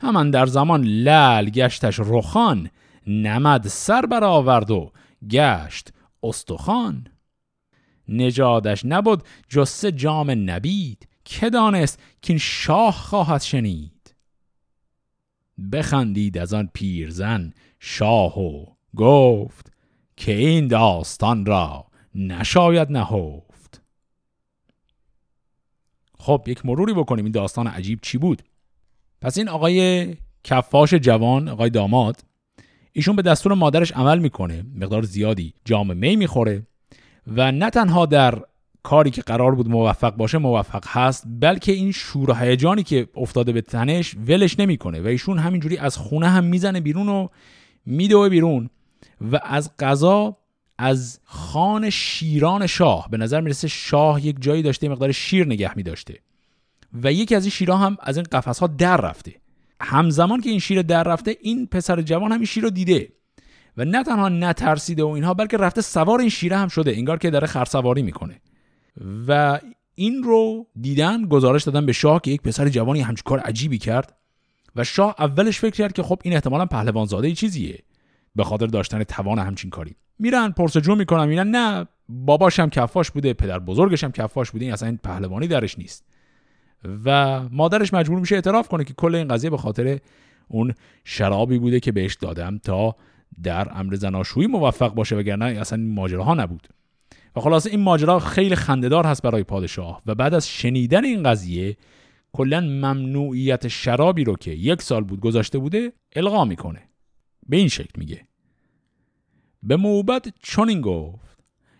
همان 0.00 0.30
در 0.30 0.46
زمان 0.46 0.84
لل 0.84 1.50
گشتش 1.50 2.00
رخان 2.00 2.70
نمد 3.06 3.68
سر 3.68 4.06
برآورد 4.06 4.70
و 4.70 4.92
گشت 5.30 5.92
استخوان. 6.22 7.06
نجادش 8.08 8.84
نبود 8.84 9.22
جسه 9.48 9.92
جام 9.92 10.50
نبید 10.50 11.08
که 11.24 11.50
دانست 11.50 12.00
که 12.22 12.32
این 12.32 12.38
شاه 12.38 12.94
خواهد 12.94 13.42
شنید. 13.42 13.97
بخندید 15.72 16.38
از 16.38 16.54
آن 16.54 16.70
پیرزن 16.74 17.52
شاه 17.78 18.38
و 18.38 18.66
گفت 18.96 19.72
که 20.16 20.32
این 20.32 20.68
داستان 20.68 21.46
را 21.46 21.86
نشاید 22.14 22.92
نهفت. 22.92 23.82
خب 26.18 26.44
یک 26.46 26.66
مروری 26.66 26.94
بکنیم. 26.94 27.24
این 27.24 27.32
داستان 27.32 27.66
عجیب 27.66 27.98
چی 28.02 28.18
بود؟ 28.18 28.42
پس 29.20 29.38
این 29.38 29.48
آقای 29.48 30.16
کفاش 30.44 30.94
جوان 30.94 31.48
آقای 31.48 31.70
داماد 31.70 32.24
ایشون 32.92 33.16
به 33.16 33.22
دستور 33.22 33.54
مادرش 33.54 33.92
عمل 33.92 34.18
می‌کنه. 34.18 34.64
مقدار 34.74 35.02
زیادی 35.02 35.54
جام 35.64 35.96
می 35.96 36.16
می‌خوره 36.16 36.66
و 37.26 37.52
نه 37.52 37.70
تنها 37.70 38.06
در 38.06 38.42
کاری 38.88 39.10
که 39.10 39.22
قرار 39.22 39.54
بود 39.54 39.68
موفق 39.68 40.16
باشه 40.16 40.38
موفق 40.38 40.84
هست 40.88 41.24
بلکه 41.40 41.72
این 41.72 41.92
شور 41.92 42.30
و 42.30 42.34
هیجانی 42.34 42.82
که 42.82 43.08
افتاده 43.16 43.52
به 43.52 43.60
تنش 43.60 44.14
ولش 44.26 44.60
نمی‌کنه 44.60 45.00
و 45.00 45.06
ایشون 45.06 45.38
همینجوری 45.38 45.78
از 45.78 45.96
خونه 45.96 46.28
هم 46.28 46.44
می‌زنه 46.44 46.80
بیرون 46.80 47.08
و 47.08 47.28
میدوه 47.86 48.28
بیرون 48.28 48.70
و 49.32 49.40
از 49.42 49.70
قضا 49.78 50.36
از 50.78 51.20
خان 51.24 51.90
شیران 51.90 52.66
شاه 52.66 53.08
به 53.10 53.16
نظر 53.16 53.40
می‌رسه 53.40 53.68
شاه 53.68 54.26
یک 54.26 54.36
جایی 54.40 54.62
داشته 54.62 54.88
مقدار 54.88 55.12
شیر 55.12 55.46
نگه 55.46 55.76
میداشته 55.76 56.18
و 57.02 57.12
یکی 57.12 57.34
از 57.34 57.44
این 57.44 57.50
شیرها 57.50 57.76
هم 57.76 57.96
از 58.00 58.16
این 58.16 58.26
قفس 58.32 58.58
ها 58.58 58.66
در 58.66 58.96
رفته. 58.96 59.34
همزمان 59.80 60.40
که 60.40 60.50
این 60.50 60.58
شیر 60.58 60.82
در 60.82 61.02
رفته 61.02 61.36
این 61.40 61.66
پسر 61.66 62.02
جوان 62.02 62.32
هم 62.32 62.38
این 62.38 62.46
شیر 62.46 62.62
رو 62.62 62.70
دیده 62.70 63.08
و 63.76 63.84
نه 63.84 64.04
تنها 64.04 64.28
نترسیده 64.28 65.04
و 65.04 65.08
اینها 65.08 65.34
بلکه 65.34 65.56
رفته 65.56 65.80
سوار 65.80 66.20
این 66.20 66.28
شیره 66.28 66.56
هم 66.56 66.68
شده 66.68 66.90
انگار 66.90 67.18
که 67.18 67.30
داره 67.30 67.46
خرسواری 67.46 68.02
می‌کنه. 68.02 68.40
و 69.28 69.60
این 69.94 70.22
رو 70.22 70.66
دیدن 70.80 71.26
گزارش 71.26 71.62
دادن 71.64 71.86
به 71.86 71.92
شاه 71.92 72.20
که 72.20 72.30
یک 72.30 72.42
پسر 72.42 72.68
جوانی 72.68 73.00
همچین 73.00 73.22
کار 73.24 73.38
عجیبی 73.38 73.78
کرد 73.78 74.14
و 74.76 74.84
شاه 74.84 75.14
اولش 75.18 75.58
فکر 75.58 75.74
کرد 75.74 75.92
که 75.92 76.02
خب 76.02 76.20
این 76.24 76.34
احتمالا 76.34 76.66
پهلوان 76.66 77.06
زاده 77.06 77.32
چیزیه 77.32 77.78
به 78.36 78.44
خاطر 78.44 78.66
داشتن 78.66 79.04
توان 79.04 79.38
همچین 79.38 79.70
کاری. 79.70 79.96
میرن 80.18 80.50
پرسجو 80.50 80.94
می‌کنن 80.94 81.28
میرن 81.28 81.48
نه 81.48 81.86
باباش 82.08 82.60
هم 82.60 82.70
کفاش 82.70 83.10
بوده 83.10 83.34
پدر 83.34 83.58
بزرگش 83.58 84.04
هم 84.04 84.12
کفاش 84.12 84.50
بوده 84.50 84.64
این 84.64 84.74
اصلا 84.74 84.88
این 84.88 84.98
پهلوانی 85.02 85.46
درش 85.46 85.78
نیست. 85.78 86.04
و 87.04 87.40
مادرش 87.48 87.94
مجبور 87.94 88.20
میشه 88.20 88.34
اعتراف 88.34 88.68
کنه 88.68 88.84
که 88.84 88.94
کل 88.94 89.14
این 89.14 89.28
قضیه 89.28 89.50
به 89.50 89.56
خاطر 89.56 89.98
اون 90.48 90.74
شرابی 91.04 91.58
بوده 91.58 91.80
که 91.80 91.92
بهش 91.92 92.14
دادم 92.14 92.58
تا 92.58 92.96
در 93.42 93.68
امر 93.74 93.94
زناشویی 93.94 94.46
موفق 94.46 94.94
باشه 94.94 95.16
وگرنه 95.16 95.44
اصلا 95.44 95.78
ماجراها 95.78 96.34
نبود. 96.34 96.68
و 97.38 97.40
خلاصه 97.40 97.70
این 97.70 97.80
ماجرا 97.80 98.18
خیلی 98.18 98.54
خندهدار 98.54 99.06
هست 99.06 99.22
برای 99.22 99.42
پادشاه 99.42 100.02
و 100.06 100.14
بعد 100.14 100.34
از 100.34 100.48
شنیدن 100.48 101.04
این 101.04 101.22
قضیه 101.22 101.76
کلا 102.32 102.60
ممنوعیت 102.60 103.68
شرابی 103.68 104.24
رو 104.24 104.36
که 104.36 104.50
یک 104.50 104.82
سال 104.82 105.04
بود 105.04 105.20
گذاشته 105.20 105.58
بوده 105.58 105.92
القا 106.16 106.44
می‌کنه. 106.44 106.82
به 107.48 107.56
این 107.56 107.68
شکل 107.68 107.92
میگه. 107.96 108.20
به 109.62 109.76
موبت 109.76 110.28
چنین 110.42 110.80
گفت 110.80 111.38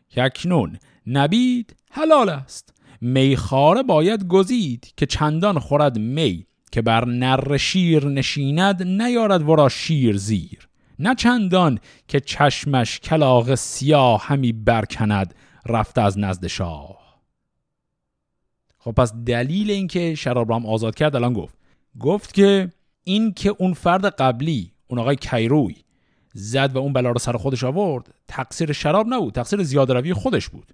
که 0.08 0.22
اکنون 0.22 0.78
نبید 1.06 1.76
حلال 1.90 2.28
است. 2.28 2.74
میخاره 3.00 3.82
باید 3.82 4.28
گزید 4.28 4.92
که 4.96 5.06
چندان 5.06 5.58
خورد 5.58 5.98
می 5.98 6.46
که 6.72 6.82
بر 6.82 7.04
نر 7.04 7.56
شیر 7.56 8.06
نشیند 8.06 8.82
نیارد 8.82 9.48
ورا 9.48 9.68
شیر 9.68 10.16
زیر. 10.16 10.68
نه 10.98 11.14
چندان 11.14 11.78
که 12.08 12.20
چشمش 12.20 13.00
کلاغ 13.00 13.54
سیاه 13.54 14.26
همی 14.26 14.52
برکند 14.52 15.34
رفته 15.68 16.00
از 16.00 16.18
نزد 16.18 16.46
شاه. 16.46 16.98
خب 18.78 18.92
پس 18.92 19.12
دلیل 19.26 19.70
اینکه 19.70 20.14
شراب 20.14 20.50
را 20.50 20.56
هم 20.56 20.66
آزاد 20.66 20.94
کرد 20.94 21.16
الان 21.16 21.32
گفت. 21.32 21.54
گفت 22.00 22.34
که 22.34 22.72
این 23.04 23.32
که 23.32 23.54
اون 23.58 23.74
فرد 23.74 24.06
قبلی 24.06 24.72
اون 24.86 25.00
آقای 25.00 25.16
کیروی 25.16 25.76
زد 26.34 26.76
و 26.76 26.78
اون 26.78 26.92
بلا 26.92 27.10
رو 27.10 27.18
سر 27.18 27.32
خودش 27.32 27.64
آورد 27.64 28.14
تقصیر 28.28 28.72
شراب 28.72 29.06
نبود 29.08 29.34
تقصیر 29.34 29.62
زیاده 29.62 29.94
روی 29.94 30.12
خودش 30.12 30.48
بود. 30.48 30.72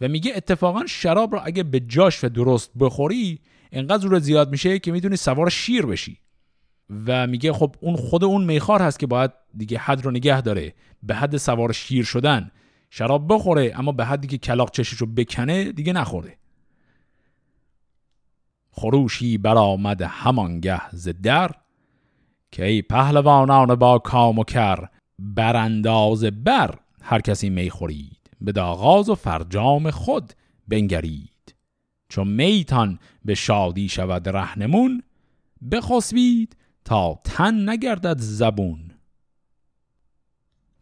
و 0.00 0.08
میگه 0.08 0.32
اتفاقا 0.36 0.86
شراب 0.86 1.34
رو 1.34 1.40
اگه 1.44 1.62
به 1.62 1.80
جاش 1.80 2.24
و 2.24 2.28
درست 2.28 2.70
بخوری 2.78 3.40
انقدر 3.72 3.98
زور 4.02 4.18
زیاد 4.18 4.50
میشه 4.50 4.78
که 4.78 4.92
می‌تونی 4.92 5.16
سوار 5.16 5.50
شیر 5.50 5.86
بشی. 5.86 6.18
و 7.06 7.26
میگه 7.26 7.52
خب 7.52 7.76
اون 7.80 7.96
خود 7.96 8.24
اون 8.24 8.44
میخار 8.44 8.82
هست 8.82 8.98
که 8.98 9.06
باید 9.06 9.30
دیگه 9.56 9.78
حد 9.78 10.04
رو 10.04 10.10
نگه 10.10 10.40
داره. 10.40 10.74
به 11.02 11.14
حد 11.14 11.36
سوار 11.36 11.72
شیر 11.72 12.04
شدن 12.04 12.50
شراب 12.90 13.34
بخوره 13.34 13.72
اما 13.76 13.92
به 13.92 14.04
حدی 14.04 14.28
که 14.28 14.38
کلاق 14.38 14.70
چشش 14.70 14.92
رو 14.92 15.06
بکنه 15.06 15.72
دیگه 15.72 15.92
نخوره 15.92 16.36
خروشی 18.70 19.38
برآمد 19.38 20.02
همانگه 20.02 20.90
ز 20.90 21.08
در 21.22 21.50
که 22.52 22.64
ای 22.64 22.82
پهلوانان 22.82 23.74
با 23.74 23.98
کام 23.98 24.38
و 24.38 24.44
کر 24.44 24.88
برانداز 25.18 26.24
بر 26.24 26.78
هر 27.02 27.20
کسی 27.20 27.50
می 27.50 27.70
خورید. 27.70 28.30
به 28.40 28.52
داغاز 28.52 29.08
و 29.08 29.14
فرجام 29.14 29.90
خود 29.90 30.32
بنگرید. 30.68 31.54
چون 32.08 32.28
میتان 32.28 32.98
به 33.24 33.34
شادی 33.34 33.88
شود 33.88 34.28
رهنمون 34.28 35.02
بخسبید 35.72 36.56
تا 36.84 37.20
تن 37.24 37.68
نگردد 37.68 38.18
زبون. 38.18 38.85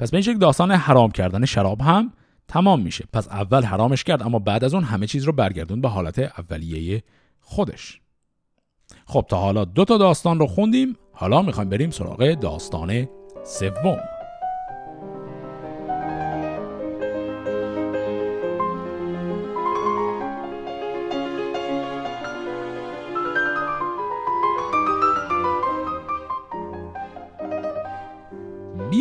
پس 0.04 0.10
به 0.10 0.22
این 0.26 0.38
داستان 0.38 0.70
حرام 0.70 1.10
کردن 1.10 1.44
شراب 1.44 1.80
هم 1.80 2.12
تمام 2.48 2.80
میشه. 2.80 3.04
پس 3.12 3.28
اول 3.28 3.64
حرامش 3.64 4.04
کرد 4.04 4.22
اما 4.22 4.38
بعد 4.38 4.64
از 4.64 4.74
اون 4.74 4.84
همه 4.84 5.06
چیز 5.06 5.24
رو 5.24 5.32
برگردون 5.32 5.80
به 5.80 5.88
حالت 5.88 6.18
اولیه 6.18 7.02
خودش. 7.40 8.00
خب 9.06 9.24
تا 9.28 9.36
حالا 9.36 9.64
دو 9.64 9.84
تا 9.84 9.98
داستان 9.98 10.38
رو 10.38 10.46
خوندیم. 10.46 10.96
حالا 11.12 11.42
می‌خوایم 11.42 11.70
بریم 11.70 11.90
سراغ 11.90 12.34
داستان 12.34 13.08
سوم. 13.44 14.13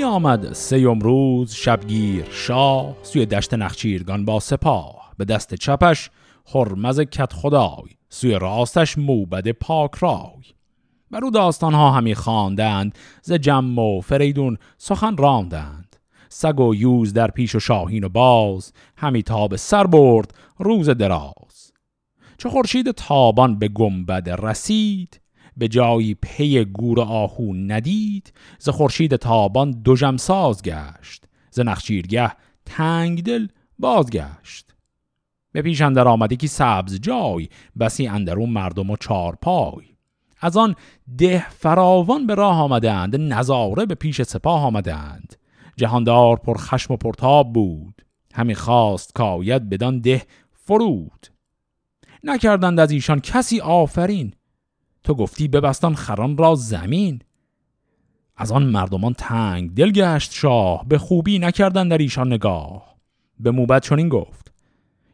بیامد 0.03 0.53
سیوم 0.53 0.99
روز 0.99 1.53
شبگیر 1.53 2.25
شاه 2.31 2.95
سوی 3.03 3.25
دشت 3.25 3.53
نخچیرگان 3.53 4.25
با 4.25 4.39
سپاه 4.39 5.13
به 5.17 5.25
دست 5.25 5.55
چپش 5.55 6.09
هرمز 6.53 6.99
کت 6.99 7.33
خدای 7.33 7.89
سوی 8.09 8.39
راستش 8.39 8.97
موبد 8.97 9.51
پاک 9.51 9.95
رای 9.95 10.43
بر 11.11 11.23
او 11.23 11.31
داستانها 11.31 11.91
همی 11.91 12.15
خواندند 12.15 12.97
ز 13.21 13.33
جم 13.33 13.79
و 13.79 14.01
فریدون 14.01 14.57
سخن 14.77 15.17
راندند. 15.17 15.95
سگ 16.29 16.59
و 16.59 16.75
یوز 16.75 17.13
در 17.13 17.31
پیش 17.31 17.55
و 17.55 17.59
شاهین 17.59 18.03
و 18.03 18.09
باز 18.09 18.73
همی 18.97 19.23
تاب 19.23 19.55
سر 19.55 19.87
برد 19.87 20.33
روز 20.59 20.89
دراز. 20.89 21.71
چه 22.37 22.49
خورشید 22.49 22.91
تابان 22.91 23.59
به 23.59 23.67
گنبد 23.67 24.29
رسید 24.29 25.22
به 25.57 25.67
جایی 25.67 26.13
پی 26.13 26.65
گور 26.65 27.01
آهو 27.01 27.53
ندید 27.53 28.33
ز 28.59 28.69
خورشید 28.69 29.15
تابان 29.15 29.71
دو 29.71 30.17
ساز 30.17 30.63
گشت 30.63 31.25
ز 31.51 31.59
نخچیرگه 31.59 32.31
تنگ 32.65 33.23
دل 33.23 33.47
بازگشت. 33.79 34.75
به 35.51 35.61
پیش 35.61 35.81
اندر 35.81 36.07
آمده 36.07 36.35
که 36.35 36.47
سبز 36.47 36.99
جای 36.99 37.49
بسی 37.79 38.07
اندرون 38.07 38.49
مردم 38.49 38.89
و 38.89 38.97
چار 38.97 39.37
پای. 39.41 39.85
از 40.39 40.57
آن 40.57 40.75
ده 41.17 41.49
فراوان 41.49 42.27
به 42.27 42.35
راه 42.35 42.61
آمدند 42.61 43.15
نظاره 43.15 43.85
به 43.85 43.95
پیش 43.95 44.21
سپاه 44.21 44.63
آمدند. 44.63 45.35
جهاندار 45.77 46.37
پر 46.37 46.57
خشم 46.57 46.93
و 46.93 46.97
پرتاب 46.97 47.53
بود 47.53 48.05
همی 48.33 48.55
خواست 48.55 49.13
کاید 49.13 49.69
بدان 49.69 49.99
ده 49.99 50.25
فرود. 50.51 51.27
نکردند 52.23 52.79
از 52.79 52.91
ایشان 52.91 53.19
کسی 53.19 53.61
آفرین 53.61 54.33
تو 55.03 55.13
گفتی 55.13 55.47
ببستان 55.47 55.95
خران 55.95 56.37
را 56.37 56.55
زمین. 56.55 57.21
از 58.37 58.51
آن 58.51 58.63
مردمان 58.63 59.13
تنگ 59.13 59.73
دل 59.73 59.91
گشت 59.91 60.33
شاه 60.33 60.85
به 60.87 60.97
خوبی 60.97 61.39
نکردند 61.39 61.91
در 61.91 61.97
ایشان 61.97 62.33
نگاه. 62.33 62.95
به 63.39 63.51
موبت 63.51 63.83
چنین 63.83 64.09
گفت 64.09 64.53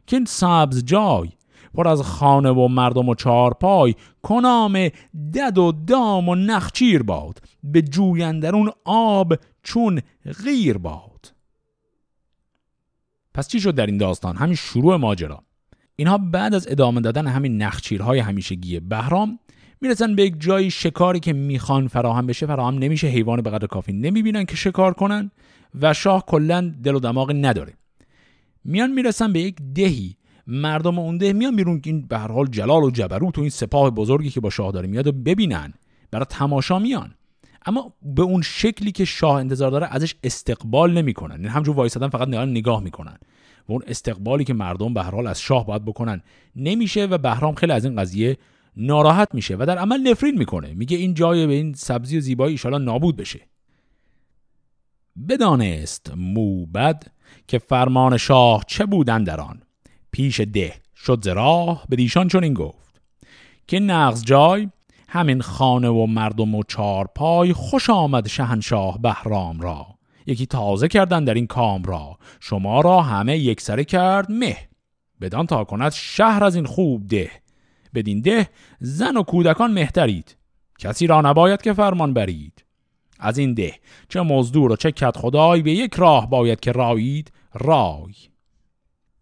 که 0.06 0.16
این 0.16 0.24
سبز 0.24 0.84
جای 0.84 1.28
پر 1.74 1.88
از 1.88 2.02
خانه 2.02 2.50
و 2.50 2.68
مردم 2.68 3.08
و 3.08 3.14
چارپای 3.14 3.94
کنام 4.22 4.88
دد 5.34 5.58
و 5.58 5.72
دام 5.72 6.28
و 6.28 6.34
نخچیر 6.34 7.02
باد 7.02 7.38
به 7.64 7.82
جویندرون 7.82 8.70
آب 8.84 9.34
چون 9.62 10.00
غیر 10.44 10.78
باد. 10.78 11.32
پس 13.34 13.48
چی 13.48 13.60
شد 13.60 13.74
در 13.74 13.86
این 13.86 13.98
داستان؟ 13.98 14.36
همین 14.36 14.54
شروع 14.54 14.96
ماجرا. 14.96 15.42
اینها 15.96 16.18
بعد 16.18 16.54
از 16.54 16.68
ادامه 16.70 17.00
دادن 17.00 17.26
همین 17.26 17.62
نخچیرهای 17.62 18.18
همیشگی 18.18 18.80
بهرام 18.80 19.38
می‌رسن 19.80 20.14
به 20.14 20.22
یک 20.22 20.34
جایی 20.38 20.70
شکاری 20.70 21.20
که 21.20 21.32
می‌خوان 21.32 21.88
فراهم 21.88 22.26
بشه. 22.26 22.46
فراهم 22.46 22.78
نمیشه 22.78 23.06
حیوان 23.06 23.42
به 23.42 23.50
قدر 23.50 23.66
کافی 23.66 23.92
نمی‌بینن 23.92 24.44
که 24.44 24.56
شکار 24.56 24.94
کنن 24.94 25.30
و 25.80 25.94
شاه 25.94 26.26
کلا 26.26 26.74
دل 26.82 26.94
و 26.94 27.00
دماغ 27.00 27.32
نداره. 27.34 27.72
میان 28.64 28.90
می‌رسن 28.90 29.32
به 29.32 29.40
یک 29.40 29.56
دهی. 29.74 30.16
مردم 30.46 30.98
اون 30.98 31.18
ده 31.18 31.32
میان 31.32 31.56
بیرون 31.56 31.80
که 31.80 31.90
این 31.90 32.06
به 32.06 32.18
هر 32.18 32.32
حال 32.32 32.46
جلال 32.46 32.82
و 32.82 32.90
جبروت 32.90 33.38
و 33.38 33.40
این 33.40 33.50
سپاه 33.50 33.90
بزرگی 33.90 34.30
که 34.30 34.40
با 34.40 34.50
شاه 34.50 34.72
داره 34.72 34.88
میاد 34.88 35.06
و 35.06 35.12
ببینن. 35.12 35.72
برای 36.10 36.26
تماشا 36.30 36.78
میان. 36.78 37.14
اما 37.66 37.94
به 38.02 38.22
اون 38.22 38.42
شکلی 38.42 38.92
که 38.92 39.04
شاه 39.04 39.36
انتظار 39.36 39.70
داره 39.70 39.86
ازش 39.90 40.14
استقبال 40.24 40.92
نمی‌کنن. 40.92 41.34
یعنی 41.34 41.48
همجور 41.48 41.76
وایسادن 41.76 42.08
فقط 42.08 42.28
نگاه 42.28 42.44
نگاه 42.44 42.82
می‌کنن. 42.82 43.16
و 43.68 43.72
اون 43.72 43.82
استقبالی 43.86 44.44
که 44.44 44.54
مردم 44.54 44.94
به 44.94 45.02
هر 45.02 45.10
حال 45.10 45.26
از 45.26 45.40
شاه 45.40 45.66
باید 45.66 45.84
بکنن 45.84 46.22
نمیشه 46.56 47.04
و 47.04 47.18
بهرام 47.18 47.54
خیلی 47.54 47.72
از 47.72 47.84
این 47.84 47.96
قضیه 47.96 48.36
ناراحت 48.76 49.34
میشه 49.34 49.56
و 49.58 49.66
در 49.66 49.78
عمل 49.78 50.00
نفرین 50.10 50.38
می‌کنه. 50.38 50.74
میگه 50.74 50.96
این 50.96 51.14
جای 51.14 51.46
به 51.46 51.52
این 51.52 51.72
سبزی 51.72 52.18
و 52.18 52.20
زیبایی 52.20 52.54
ایشالا 52.54 52.78
نابود 52.78 53.16
بشه. 53.16 53.40
بدانست 55.28 56.12
موبد 56.16 57.02
که 57.48 57.58
فرمان 57.58 58.16
شاه 58.16 58.64
چه 58.66 58.86
بودن 58.86 59.24
در 59.24 59.40
آن. 59.40 59.62
پیش 60.12 60.40
ده 60.40 60.74
شد 60.96 61.24
زراح 61.24 61.84
به 61.88 61.96
دیشان 61.96 62.28
چون 62.28 62.44
این 62.44 62.54
گفت. 62.54 63.00
که 63.66 63.80
نغز 63.80 64.24
جای 64.24 64.68
همین 65.08 65.40
خانه 65.40 65.88
و 65.88 66.06
مردم 66.06 66.54
و 66.54 66.62
چارپای 66.62 67.52
خوش 67.52 67.90
آمد 67.90 68.28
شهنشاه 68.28 68.98
بهرام 69.02 69.60
را. 69.60 69.86
یکی 70.26 70.46
تازه 70.46 70.88
کردن 70.88 71.24
در 71.24 71.34
این 71.34 71.46
کام 71.46 71.82
را. 71.82 72.18
شما 72.40 72.80
را 72.80 73.02
همه 73.02 73.38
یکسره 73.38 73.84
کرد 73.84 74.32
مه. 74.32 74.56
بدان 75.20 75.46
تا 75.46 75.64
کند 75.64 75.92
شهر 75.92 76.44
از 76.44 76.54
این 76.56 76.66
خوب 76.66 77.06
ده. 77.08 77.30
بدین 77.94 78.20
ده 78.20 78.48
زن 78.80 79.16
و 79.16 79.22
کودکان 79.22 79.72
مهترید. 79.72 80.36
کسی 80.78 81.06
را 81.06 81.20
نباید 81.20 81.62
که 81.62 81.72
فرمان 81.72 82.14
برید. 82.14 82.64
از 83.18 83.38
این 83.38 83.54
ده 83.54 83.74
چه 84.08 84.20
مزدور 84.20 84.72
و 84.72 84.76
چه 84.76 84.92
کت 84.92 85.16
خدای 85.16 85.62
به 85.62 85.72
یک 85.72 85.94
راه 85.94 86.30
باید 86.30 86.60
که 86.60 86.72
رایید 86.72 87.32
رای. 87.54 88.14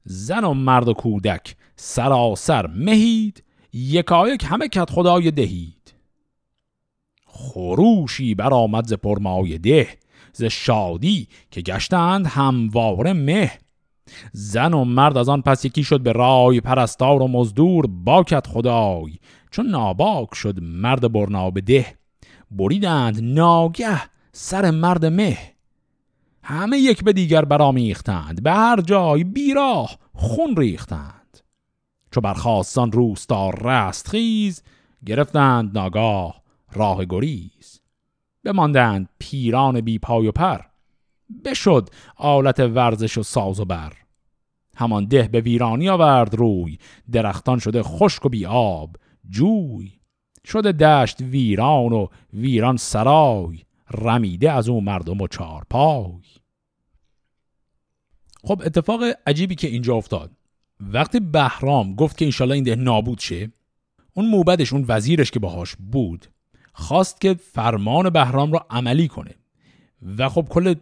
زن 0.04 0.44
و 0.44 0.54
مرد 0.54 0.88
و 0.88 0.94
کودک 0.94 1.56
سراسر 1.76 2.66
مهید 2.66 3.44
یکایک 3.72 4.44
همه 4.48 4.68
کت 4.68 4.90
خدای 4.90 5.30
دهید. 5.30 5.94
خروشی 7.26 8.34
برآمد 8.34 8.86
ز 8.86 8.92
پرمای 8.92 9.58
ده 9.58 9.88
ز 10.32 10.44
شادی 10.44 11.28
که 11.50 11.60
گشتند 11.60 12.26
همواره 12.26 13.12
مه. 13.12 13.58
زن 14.32 14.74
و 14.74 14.84
مرد 14.84 15.16
از 15.18 15.28
آن 15.28 15.42
پس 15.42 15.64
یکی 15.64 15.84
شد 15.84 16.00
به 16.00 16.12
رای 16.12 16.60
پرستار 16.60 17.22
و 17.22 17.28
مزدور 17.28 17.86
باکت 17.86 18.46
خدای. 18.46 19.18
چون 19.50 19.66
ناباک 19.66 20.34
شد 20.34 20.62
مرد 20.62 21.12
برناب 21.12 21.60
ده 21.60 21.86
بریدند 22.50 23.18
ناگه 23.22 24.00
سر 24.32 24.70
مرد 24.70 25.04
مه. 25.04 25.38
همه 26.42 26.78
یک 26.78 27.04
به 27.04 27.12
دیگر 27.12 27.44
برامیختند 27.44 28.42
به 28.42 28.52
هر 28.52 28.80
جای 28.80 29.24
بیراه 29.24 29.98
خون 30.14 30.56
ریختند. 30.56 31.38
چو 32.10 32.20
برخواستان 32.20 32.92
روستا 32.92 33.50
رست 33.50 34.08
خیز 34.08 34.62
گرفتند 35.06 35.78
ناگاه 35.78 36.42
راه 36.72 37.04
گریز. 37.04 37.80
بماندند 38.44 39.08
پیران 39.18 39.80
بی 39.80 39.98
پای 39.98 40.26
و 40.26 40.32
پر 40.32 40.60
بشد 41.44 41.90
آلت 42.16 42.60
ورزش 42.60 43.18
و 43.18 43.22
ساز 43.22 43.60
و 43.60 43.64
بر. 43.64 43.92
همان 44.76 45.04
ده 45.04 45.28
به 45.28 45.40
ویرانی 45.40 45.88
آورد 45.88 46.34
روی 46.34 46.78
درختان 47.12 47.58
شده 47.58 47.82
خشک 47.82 48.26
و 48.26 48.28
بی 48.28 48.46
آب 48.46 48.96
جوی 49.30 49.92
شده 50.44 50.72
دشت 50.72 51.20
ویران 51.20 51.92
و 51.92 52.06
ویران 52.32 52.76
سرای 52.76 53.58
رمیده 53.90 54.52
از 54.52 54.68
او 54.68 54.80
مردم 54.80 55.20
و 55.20 55.28
چارپای 55.28 56.22
خب 58.44 58.62
اتفاق 58.64 59.00
عجیبی 59.26 59.54
که 59.54 59.68
اینجا 59.68 59.94
افتاد. 59.94 60.30
وقتی 60.80 61.20
بهرام 61.20 61.94
گفت 61.94 62.18
که 62.18 62.24
انشالله 62.24 62.54
این 62.54 62.64
ده 62.64 62.74
نابود 62.74 63.18
شه 63.18 63.50
اون 64.14 64.26
موبدش 64.26 64.72
اون 64.72 64.84
وزیرش 64.88 65.30
که 65.30 65.40
باهاش 65.40 65.76
بود 65.76 66.26
خواست 66.72 67.20
که 67.20 67.34
فرمان 67.34 68.10
بهرام 68.10 68.52
را 68.52 68.66
عملی 68.70 69.08
کنه. 69.08 69.34
و 70.18 70.28
خب 70.28 70.46
کل 70.50 70.74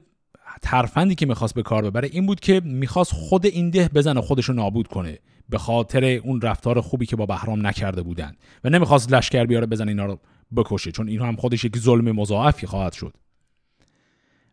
ترفندی 0.62 1.14
که 1.14 1.27
می‌خواست 1.27 1.55
به 1.55 1.62
کار 1.62 1.90
ببره 1.90 2.09
این 2.12 2.27
بود 2.27 2.40
که 2.40 2.61
می‌خواست 2.64 3.12
خود 3.12 3.47
این 3.47 3.71
ده 3.71 3.88
بزنه 3.95 4.21
خودش 4.21 4.45
رو 4.45 4.55
نابود 4.55 4.87
کنه 4.87 5.19
به 5.49 5.59
خاطر 5.59 6.05
اون 6.05 6.40
رفتار 6.40 6.81
خوبی 6.81 7.07
که 7.07 7.16
با 7.16 7.27
بهرام 7.27 7.66
نکرده 7.66 8.03
بودن 8.03 8.37
و 8.64 8.71
نمی‌خواست 8.71 9.12
لشکر 9.12 9.45
بیاره 9.45 9.66
بزنه 9.66 9.88
اینا 9.88 10.07
رو 10.07 10.19
بکشه 10.57 10.92
چون 10.92 11.09
اینها 11.09 11.27
هم 11.27 11.37
خودش 11.37 11.64
یک 11.64 11.79
ظلم 11.79 12.12
مضاعفی 12.12 12.66
خواهد 12.66 12.92
شد. 12.92 13.14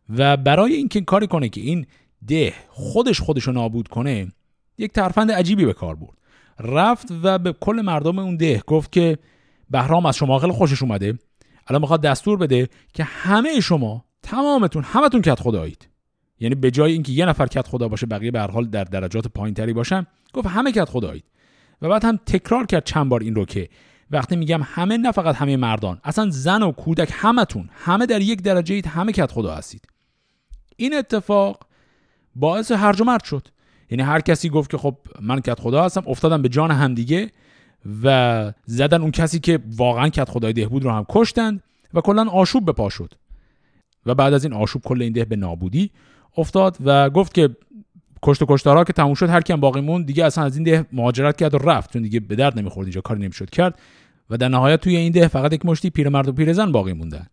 و 0.10 0.38
برای 0.38 0.74
اینکه 0.74 1.02
کاری 1.02 1.28
کنه 1.28 1.50
که 1.50 1.62
این 1.62 1.86
ده 2.28 2.54
خودش 2.70 3.22
خودش 3.22 3.44
رو 3.44 3.54
نابود 3.54 3.88
کنه 3.88 4.32
یک 4.78 4.92
ترفند 4.92 5.32
عجیبی 5.32 5.66
به 5.66 5.74
کار 5.74 5.96
برد. 5.96 6.18
رفت 6.60 7.08
و 7.24 7.40
به 7.40 7.54
کل 7.54 7.82
مردم 7.86 8.20
اون 8.20 8.38
ده 8.38 8.62
گفت 8.68 8.92
که 8.92 9.18
بهرام 9.70 10.06
از 10.06 10.16
شما 10.16 10.40
خوشش 10.40 10.84
اومده. 10.84 11.20
الان 11.68 11.82
می‌خواد 11.82 12.02
دستور 12.02 12.38
بده 12.38 12.70
که 12.94 13.04
همه 13.04 13.60
شما 13.60 14.06
تمامتون 14.22 14.84
همتون 14.84 15.22
کت 15.22 15.40
خدایید. 15.40 15.93
یعنی 16.44 16.56
به 16.56 16.72
جای 16.72 16.92
اینکه 16.92 17.12
یه 17.12 17.26
نفر 17.26 17.48
کت 17.48 17.68
خدا 17.68 17.88
باشه 17.88 18.06
بقیه 18.06 18.32
به 18.32 18.40
هر 18.40 18.52
حال 18.52 18.66
در 18.66 18.84
درجات 18.84 19.28
پایینتری 19.28 19.74
باشن. 19.74 20.06
گفت 20.34 20.48
همه 20.48 20.72
کت 20.72 20.90
خدایید 20.90 21.24
و 21.82 21.90
بعد 21.90 22.06
هم 22.06 22.20
تکرار 22.26 22.66
کرد 22.66 22.84
چند 22.84 23.10
بار 23.10 23.22
این 23.22 23.36
رو 23.36 23.46
که 23.46 23.70
وقتی 24.12 24.36
میگم 24.36 24.62
همه 24.64 24.98
نه 24.98 25.12
فقط 25.12 25.36
همه 25.36 25.58
مردان 25.58 26.00
اصلا 26.04 26.30
زن 26.30 26.64
و 26.64 26.72
کودک 26.72 27.10
همتون 27.14 27.70
همه 27.74 28.06
در 28.06 28.22
یک 28.22 28.42
درجه 28.42 28.76
اید 28.76 28.88
همه 28.88 29.12
کت 29.12 29.32
خدا 29.32 29.56
هستید. 29.56 29.88
این 30.78 30.94
اتفاق 30.94 31.68
باعث 32.36 32.72
هرج 32.72 33.02
و 33.02 33.04
مرد 33.04 33.24
شد. 33.24 33.48
یعنی 33.90 34.04
هر 34.04 34.20
کسی 34.20 34.50
گفت 34.50 34.72
که 34.72 34.78
خب 34.78 34.98
من 35.22 35.40
کت 35.40 35.60
خدا 35.60 35.86
هستم 35.86 36.04
افتادن 36.08 36.42
به 36.42 36.50
جان 36.50 36.72
همدیگه 36.72 37.32
و 38.04 38.54
زدن 38.66 39.02
اون 39.02 39.12
کسی 39.12 39.40
که 39.40 39.60
واقعا 39.78 40.10
کت 40.10 40.30
خدای 40.30 40.54
ده 40.54 40.68
بود 40.68 40.84
رو 40.84 40.92
هم 40.92 41.06
کشتند 41.10 41.64
و 41.94 42.02
کلا 42.02 42.30
آشوب 42.30 42.66
به 42.66 42.72
پا 42.72 42.90
شد. 42.90 43.14
و 44.06 44.16
بعد 44.16 44.34
از 44.34 44.44
این 44.44 44.54
آشوب 44.54 44.82
کل 44.82 45.02
این 45.02 45.14
ده 45.14 45.26
به 45.26 45.36
نابودی. 45.36 45.92
افتاد 46.38 46.78
و 46.86 47.10
گفت 47.10 47.34
که 47.34 47.50
کشت 48.24 48.42
و 48.42 48.46
کشتارها 48.50 48.84
که 48.84 48.94
تموم 48.94 49.14
شد 49.14 49.30
هر 49.30 49.42
کیم 49.42 49.60
باقی 49.60 49.82
موند 49.82 50.06
دیگه 50.06 50.26
اصلا 50.26 50.44
از 50.44 50.56
این 50.56 50.64
ده 50.64 50.86
مهاجرت 50.92 51.38
کرد 51.38 51.56
و 51.56 51.58
رفت 51.58 51.94
چون 51.94 52.02
دیگه 52.02 52.20
به 52.20 52.36
درد 52.36 52.60
نمی‌خورد 52.60 52.86
اینجا 52.86 53.02
کاری 53.02 53.22
نمی‌شد 53.22 53.50
کرد. 53.50 53.80
و 54.30 54.38
در 54.38 54.48
نهایت 54.48 54.82
توی 54.82 54.96
این 54.96 55.12
ده 55.12 55.28
فقط 55.28 55.54
یک 55.54 55.66
مشتی 55.66 55.90
پیرمرد 55.90 56.28
و 56.28 56.32
پیرزن 56.32 56.72
باقی 56.72 56.94
موندن. 56.94 57.28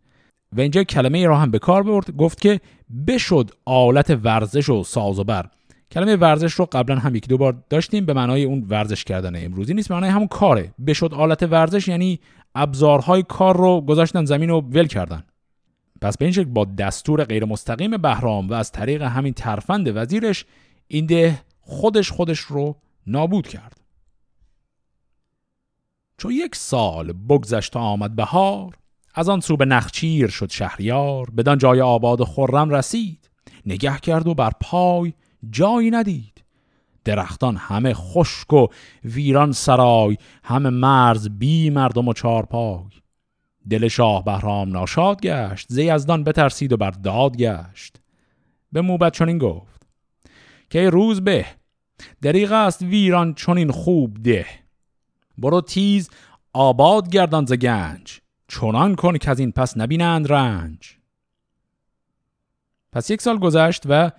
و 0.56 0.60
اینجا 0.60 0.84
کلمه 0.84 1.18
ای 1.18 1.26
را 1.26 1.38
هم 1.38 1.50
به 1.50 1.58
کار 1.58 1.82
برد 1.82 2.16
گفت 2.16 2.40
که 2.40 2.60
بشد 3.06 3.50
آلت 3.64 4.18
ورزش 4.24 4.68
و 4.68 4.84
ساز 4.84 5.18
و 5.18 5.24
بر. 5.24 5.46
کلمه 5.90 6.16
ورزش 6.16 6.52
رو 6.52 6.68
قبلا 6.72 6.96
هم 6.96 7.14
یکی 7.14 7.28
دو 7.28 7.38
بار 7.38 7.62
داشتیم 7.70 8.06
به 8.06 8.12
معنای 8.12 8.44
اون 8.44 8.66
ورزش 8.68 9.04
کردن 9.04 9.44
امروزی 9.44 9.74
نیست 9.74 9.90
معنای 9.90 10.10
همون 10.10 10.28
کاره. 10.28 10.74
بشد 10.86 11.14
آلت 11.14 11.42
ورزش 11.42 11.88
یعنی 11.88 12.20
ابزارهای 12.54 13.24
کار 13.28 13.56
رو 13.56 13.80
گذاشتن 13.80 14.24
زمین 14.24 14.50
و 14.50 14.60
ول 14.60 14.86
کردن. 14.86 15.22
پس 16.00 16.18
به 16.18 16.24
این 16.24 16.32
شکل 16.32 16.44
با 16.44 16.64
دستور 16.64 17.24
غیر 17.24 17.44
مستقیم 17.44 17.96
بهرام 17.96 18.48
و 18.48 18.52
از 18.52 18.72
طریق 18.72 19.02
همین 19.02 19.32
ترفند 19.32 19.96
وزیرش 19.96 20.44
این 20.88 21.06
ده 21.06 21.42
خودش 21.60 22.10
خودش 22.10 22.38
رو 22.38 22.76
نابود 23.06 23.48
کرد. 23.48 23.80
چو 26.18 26.32
یک 26.32 26.56
سال 26.56 27.12
بگذشت 27.12 27.76
آمد 27.76 28.16
بهار 28.16 28.76
از 29.14 29.28
آن 29.28 29.40
سو 29.40 29.56
به 29.56 29.64
نخچیر 29.64 30.28
شد 30.28 30.50
شهریار 30.50 31.30
بدان 31.30 31.58
جای 31.58 31.80
آباد 31.80 32.24
خرم 32.24 32.70
رسید. 32.70 33.30
نگه 33.66 33.98
کرد 33.98 34.26
و 34.26 34.34
بر 34.34 34.50
پای 34.60 35.12
جایی 35.50 35.90
ندید. 35.90 36.44
درختان 37.04 37.56
همه 37.56 37.94
خشک 37.94 38.52
و 38.52 38.66
ویران 39.04 39.52
سرای 39.52 40.16
همه 40.44 40.70
مرز 40.70 41.28
بی 41.28 41.70
مردم 41.70 42.08
و 42.08 42.12
چارپای. 42.12 42.99
دل 43.70 43.88
شاه 43.88 44.24
بهرام 44.24 44.68
ناشاد 44.68 45.20
گشت 45.20 45.66
زی 45.70 45.90
ازدان 45.90 46.24
بترسید 46.24 46.72
و 46.72 46.76
بر 46.76 46.90
داد 46.90 47.36
گشت. 47.36 47.96
به 48.72 48.80
موبت 48.80 49.12
چنین 49.12 49.38
گفت 49.38 49.86
که 50.70 50.90
روز 50.90 51.20
به 51.20 51.46
دریغ 52.22 52.52
است 52.52 52.82
ویران 52.82 53.34
چنین 53.34 53.70
خوب 53.70 54.22
ده. 54.22 54.46
برو 55.38 55.60
تیز 55.60 56.10
آباد 56.52 57.08
گردان 57.08 57.46
ز 57.46 57.52
گنج 57.52 58.20
چنان 58.48 58.94
کن 58.94 59.18
که 59.18 59.30
از 59.30 59.38
این 59.38 59.52
پس 59.52 59.76
نبینند 59.76 60.32
رنج. 60.32 60.96
پس 62.92 63.10
یک 63.10 63.22
سال 63.22 63.38
گذشت 63.38 63.82
و 63.86 64.10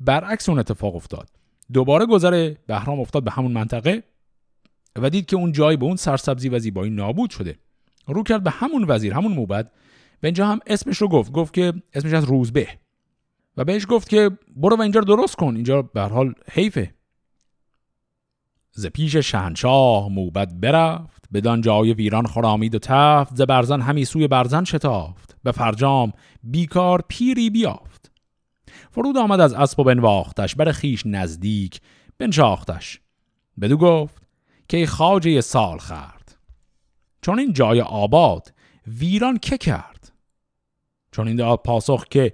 برعکس 0.00 0.48
اون 0.48 0.58
اتفاق 0.58 0.96
افتاد. 0.96 1.28
دوباره 1.72 2.06
گذر 2.06 2.54
بهرام 2.66 3.00
افتاد 3.00 3.24
به 3.24 3.30
همون 3.30 3.52
منطقه 3.52 4.02
و 4.96 5.10
دید 5.10 5.26
که 5.26 5.36
اون 5.36 5.52
جای 5.52 5.76
به 5.76 5.84
اون 5.84 5.96
سرسبزی 5.96 6.48
و 6.48 6.58
زیبایی 6.58 6.90
نابود 6.90 7.30
شده. 7.30 7.58
رو 8.06 8.22
کرد 8.22 8.42
به 8.42 8.50
همون 8.50 8.84
وزیر 8.88 9.14
همون 9.14 9.32
موبد 9.32 9.72
و 10.22 10.26
اینجا 10.26 10.46
هم 10.46 10.60
اسمش 10.66 10.98
رو 10.98 11.08
گفت 11.08 11.32
گفت 11.32 11.54
که 11.54 11.72
اسمش 11.94 12.12
از 12.12 12.24
روزبه 12.24 12.68
و 13.56 13.64
بهش 13.64 13.86
گفت 13.88 14.08
که 14.08 14.30
برو 14.56 14.76
و 14.76 14.80
اینجا 14.80 15.00
رو 15.00 15.06
درست 15.16 15.36
کن 15.36 15.54
اینجا 15.54 15.82
به 15.82 16.00
حال 16.00 16.34
حیفه. 16.52 16.94
ز 18.72 18.86
پیش 18.86 19.16
شهنشاه 19.16 20.08
موبد 20.08 20.60
برفت 20.60 21.24
بدان 21.32 21.60
جای 21.60 21.92
ویران 21.92 22.26
خرامید 22.26 22.74
و 22.74 22.78
تفت 22.78 23.36
ز 23.36 23.40
برزن 23.40 23.80
همی 23.80 24.04
سوی 24.04 24.28
برزن 24.28 24.64
شتافت 24.64 25.36
به 25.42 25.52
فرجام 25.52 26.12
بیکار 26.42 27.04
پیری 27.08 27.50
بیافت. 27.50 28.12
فرود 28.90 29.16
آمد 29.16 29.40
از 29.40 29.52
اسب 29.52 29.80
و 29.80 29.84
بنواختش 29.84 30.54
بر 30.54 30.72
خیش 30.72 31.06
نزدیک 31.06 31.80
بنشاختش. 32.18 33.00
بدو 33.60 33.76
گفت 33.76 34.22
که 34.68 34.86
خاجه 34.86 35.40
سال 35.40 35.78
خرد 35.78 36.23
چون 37.24 37.38
این 37.38 37.52
جای 37.52 37.80
آباد 37.80 38.52
ویران 38.86 39.38
که 39.38 39.58
کرد؟ 39.58 40.12
چون 41.12 41.28
این 41.28 41.36
داد 41.36 41.58
پاسخ 41.58 42.04
که 42.04 42.32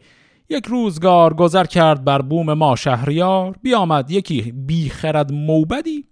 یک 0.48 0.66
روزگار 0.66 1.35
گذر 1.35 1.64
کرد 1.64 2.05
بر 2.05 2.22
بوم 2.22 2.53
ما 2.53 2.76
شهریار 2.76 3.57
بیامد 3.62 4.11
یکی 4.11 4.53
بیخرد 4.53 5.33
موبدی 5.33 6.07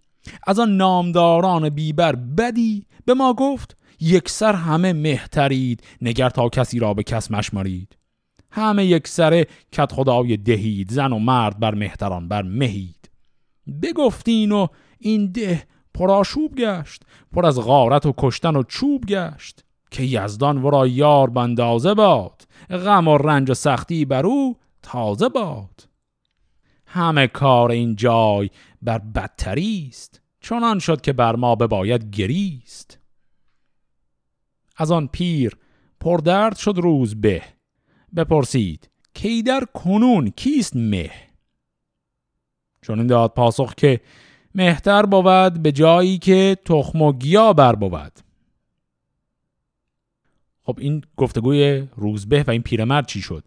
از 0.46 0.58
آن 0.58 0.76
نامداران 0.76 1.68
بیبر 1.68 2.16
بدی 2.16 2.86
به 3.04 3.14
ما 3.14 3.34
گفت 3.34 3.76
یک 4.00 4.28
سر 4.28 4.52
همه 4.52 4.92
مهترید 4.92 5.82
نگر 6.02 6.30
تا 6.30 6.48
کسی 6.48 6.78
را 6.78 6.94
به 6.94 7.02
کس 7.02 7.30
مشمارید 7.30 7.96
همه 8.50 8.86
یک 8.86 9.08
سره 9.08 9.46
کت 9.72 9.92
خدای 9.92 10.36
دهید 10.36 10.90
زن 10.90 11.12
و 11.12 11.18
مرد 11.18 11.60
بر 11.60 11.74
مهتران 11.74 12.28
بر 12.28 12.42
مهید. 12.42 13.10
بگفتین 13.82 14.52
و 14.52 14.66
این 14.98 15.32
ده 15.32 15.62
پرآشوب 15.98 16.54
گشت 16.54 17.02
پر 17.32 17.46
از 17.46 17.60
غارت 17.60 18.06
و 18.06 18.14
کشتن 18.18 18.56
و 18.56 18.62
چوب 18.62 19.06
گشت. 19.06 19.64
که 19.90 20.02
یزدان 20.02 20.62
ورا 20.62 20.86
یار 20.86 21.30
بندازه 21.30 21.94
باد 21.94 22.42
غم 22.70 23.08
و 23.08 23.18
رنج 23.18 23.50
و 23.50 23.54
سختی 23.54 24.04
بر 24.04 24.26
او 24.26 24.56
تازه 24.82 25.28
باد. 25.28 25.88
همه 26.86 27.26
کار 27.26 27.70
این 27.70 27.96
جای 27.96 28.50
بر 28.82 28.98
بدتری 28.98 29.86
است 29.88 30.20
چنان 30.40 30.78
شد 30.78 31.00
که 31.00 31.12
بر 31.12 31.36
ما 31.36 31.54
بباید 31.54 32.10
گریست. 32.10 32.98
از 34.76 34.90
آن 34.90 35.06
پیر 35.06 35.56
پردرد 36.00 36.56
شد 36.56 36.74
روز 36.76 37.20
به 37.20 37.42
بپرسید 38.16 38.90
کی 39.14 39.42
در 39.42 39.64
کنون 39.74 40.30
کیست 40.30 40.76
مه؟ 40.76 41.10
چون 42.82 42.98
این 42.98 43.06
داد 43.06 43.30
پاسخ 43.30 43.74
که 43.74 44.00
مهتر 44.58 45.06
بود 45.06 45.62
به 45.62 45.72
جایی 45.72 46.18
که 46.18 46.56
تخم 46.64 47.02
و 47.02 47.12
گیا 47.12 47.52
بر 47.52 47.74
بود. 47.74 48.12
خب 50.62 50.78
این 50.80 51.02
گفتگوی 51.16 51.86
روزبه 51.96 52.44
و 52.46 52.50
این 52.50 52.62
پیرمرد 52.62 53.06
چی 53.06 53.20
شد؟ 53.20 53.44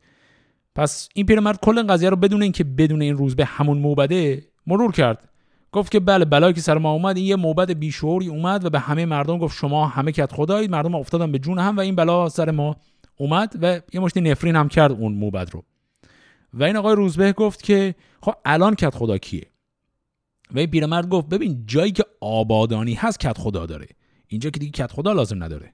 پس 0.76 1.10
این 1.16 1.26
پیرمرد 1.26 1.60
کل 1.60 1.78
این 1.78 1.88
قضیه 1.88 2.10
رو 2.10 2.16
بدون 2.16 2.42
اینکه 2.42 2.64
بدون 2.64 3.02
این 3.02 3.18
روزبه 3.18 3.46
همون 3.46 3.78
موبده 3.78 4.44
مرور 4.68 4.92
کرد. 4.92 5.30
گفت 5.72 5.92
که 5.92 6.00
بله 6.00 6.26
بلایی 6.26 6.54
که 6.54 6.62
سر 6.62 6.78
ما 6.78 6.92
اومد 6.92 7.18
این 7.18 7.26
یه 7.26 7.36
موبد 7.36 7.72
بیشوری 7.72 8.28
اومد 8.28 8.66
و 8.66 8.70
به 8.70 8.80
همه 8.80 9.06
مردم 9.06 9.38
گفت 9.38 9.58
شما 9.58 9.88
همه 9.88 10.12
کت 10.12 10.32
خدایید 10.32 10.72
مردم 10.72 10.96
افتادن 10.96 11.32
به 11.32 11.40
جون 11.40 11.60
هم 11.60 11.78
و 11.78 11.80
این 11.80 11.96
بلا 11.96 12.30
سر 12.30 12.52
ما 12.52 12.76
اومد 13.16 13.56
و 13.62 13.82
یه 13.94 14.00
مشتی 14.00 14.22
نفرین 14.22 14.56
هم 14.56 14.68
کرد 14.68 14.92
اون 14.92 15.14
موبد 15.14 15.50
رو. 15.52 15.64
و 16.54 16.64
این 16.64 16.76
آقای 16.76 16.96
روزبه 16.96 17.34
گفت 17.34 17.64
که 17.64 17.96
خب 18.22 18.34
الان 18.46 18.76
کت 18.76 18.96
خدا 18.96 19.18
کیه؟ 19.18 19.51
و 20.54 20.60
این 20.60 20.68
پیرمرد 20.68 21.10
گفت 21.10 21.30
ببین 21.30 21.64
جایی 21.66 21.92
که 21.92 22.06
آبادانی 22.22 22.94
هست 22.94 23.20
کت 23.20 23.38
خدا 23.38 23.66
داره. 23.66 23.88
اینجا 24.28 24.50
که 24.50 24.60
دیگه 24.60 24.72
کت 24.72 24.92
خدا 24.92 25.14
لازم 25.14 25.44
نداره. 25.44 25.74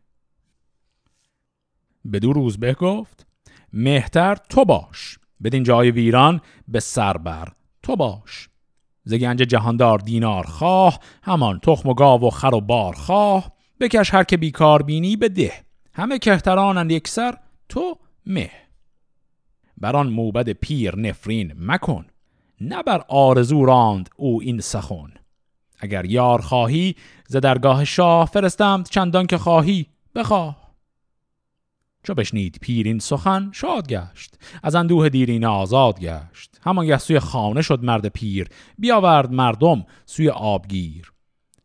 بدو 2.13 2.33
روزبه 2.33 2.73
گفت 2.73 3.27
مهتر 3.73 4.35
تو 4.35 4.65
باش. 4.65 5.19
بدین 5.43 5.63
جای 5.63 5.91
ویران 5.91 6.41
به 6.67 6.79
سربر 6.79 7.47
تو 7.83 7.95
باش. 7.95 8.49
ز 9.03 9.13
گنج 9.13 9.39
جهاندار 9.39 9.99
دینار 9.99 10.43
خواه 10.43 10.99
همان 11.23 11.59
تخم 11.59 11.89
و 11.89 11.93
گاو 11.93 12.21
و 12.21 12.29
خر 12.29 12.55
و 12.55 12.61
بار 12.61 12.93
خواه. 12.93 13.51
بکش 13.79 14.13
هر 14.13 14.23
که 14.23 14.37
بیکار 14.37 14.83
بینی 14.83 15.15
به 15.15 15.29
ده. 15.29 15.53
همه 15.93 16.19
کهترانند 16.19 16.91
یک 16.91 17.07
سر 17.07 17.37
تو 17.69 17.97
مه. 18.25 18.51
بر 19.77 19.95
آن 19.95 20.07
موبد 20.07 20.49
پیر 20.49 20.95
نفرین 20.95 21.53
مکن. 21.57 22.05
نه 22.61 22.83
بر 22.83 23.03
آرزو 23.07 23.65
راند 23.65 24.09
او 24.15 24.41
این 24.41 24.59
سخن. 24.59 25.13
اگر 25.79 26.05
یار 26.05 26.41
خواهی 26.41 26.95
ز 27.27 27.35
درگاه 27.35 27.85
شاه 27.85 28.25
فرستم 28.25 28.83
چندان 28.89 29.25
که 29.25 29.37
خواهی 29.37 29.87
بخواه. 30.15 30.67
چو 32.03 32.13
بشنید 32.13 32.57
پیرین 32.61 32.99
سخن 32.99 33.49
شاد 33.53 33.87
گشت. 33.87 34.39
از 34.63 34.75
اندوه 34.75 35.09
دیرین 35.09 35.45
آزاد 35.45 35.99
گشت. 35.99 36.59
همان 36.63 36.97
سوی 36.97 37.19
خانه 37.19 37.61
شد 37.61 37.83
مرد 37.83 38.07
پیر 38.07 38.49
بیاورد 38.77 39.31
مردم 39.31 39.85
سوی 40.05 40.29
آبگیر. 40.29 41.13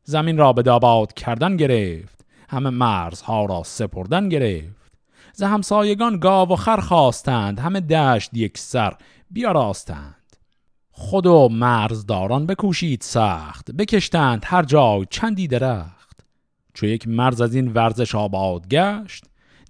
زمین 0.05 0.38
را 0.38 0.52
به 0.52 0.62
داباد 0.62 1.12
کردن 1.12 1.57
گرفت 1.57 2.26
همه 2.48 2.70
مرزها 2.70 3.44
را 3.44 3.62
سپردن 3.62 4.28
گرفت. 4.28 4.98
ز 5.33 5.42
همسایگان 5.42 6.18
گاو 6.18 6.48
و 6.48 6.57
خر 6.57 6.81
خواستند 6.81 7.61
همه 7.61 7.81
دشت 7.81 8.35
یک 8.35 8.59
سر 8.59 8.94
بیاراستند. 9.31 10.21
خود 11.02 11.26
و 11.26 11.48
مرزداران 11.48 12.46
بکوشید 12.46 13.00
سخت 13.00 13.70
بکشتند 13.70 14.42
هر 14.46 14.62
جای 14.62 15.06
چندی 15.10 15.48
درخت. 15.48 16.20
چو 16.74 16.86
یک 16.86 17.08
مرز 17.08 17.40
از 17.40 17.54
این 17.54 17.72
ورزش 17.72 18.14
آباد 18.14 18.68
گشت 18.68 19.24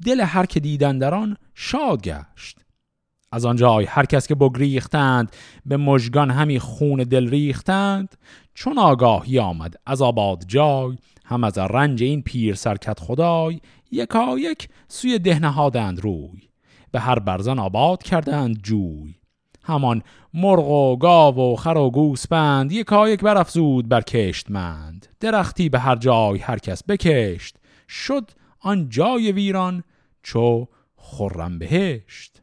دل 0.06 0.20
هر 0.20 0.46
که 0.46 0.60
دیدن 0.60 0.98
در 0.98 1.14
آن 1.14 1.36
شاد 1.54 2.02
گشت. 2.02 2.58
از 3.32 3.44
آنجای 3.44 3.84
هر 3.84 4.06
کس 4.06 4.26
که 4.26 4.34
بگریختند 4.34 5.36
به 5.66 5.76
مژگان 5.76 6.30
همی 6.30 6.58
خون 6.58 7.02
دل 7.02 7.30
ریختند. 7.30 8.14
چون 8.54 8.78
آگاهی 8.78 9.38
آمد 9.38 9.74
از 9.86 10.02
آباد 10.02 10.44
جای 10.46 10.96
هم 11.24 11.44
از 11.44 11.58
رنج 11.58 12.02
این 12.02 12.22
پیر 12.22 12.54
سرکت 12.54 13.00
خدای 13.00 13.60
یکا 13.90 14.38
یک 14.38 14.68
سوی 14.88 15.18
ده 15.18 15.38
نهادند 15.38 16.00
روی. 16.00 16.48
به 16.90 17.00
هر 17.00 17.18
برزن 17.18 17.58
آباد 17.58 18.02
کردند 18.02 18.62
جوی. 18.62 19.21
همان 19.64 20.02
مرغ 20.34 20.68
و 20.68 20.96
گاو 20.96 21.52
و 21.52 21.56
خر 21.56 21.76
و 21.76 21.90
گوسپند 21.90 22.72
یکا 22.72 23.08
یک 23.08 23.20
برافزود 23.20 23.88
بر 23.88 24.00
کشتمند. 24.00 25.06
درختی 25.20 25.68
به 25.68 25.78
هر 25.78 25.96
جای 25.96 26.38
هر 26.38 26.58
کس 26.58 26.82
بکشت. 26.88 27.56
شد 27.88 28.30
آن 28.60 28.88
جای 28.88 29.32
ویران 29.32 29.84
چو 30.22 30.68
خرم 30.96 31.58
بهشت. 31.58 32.42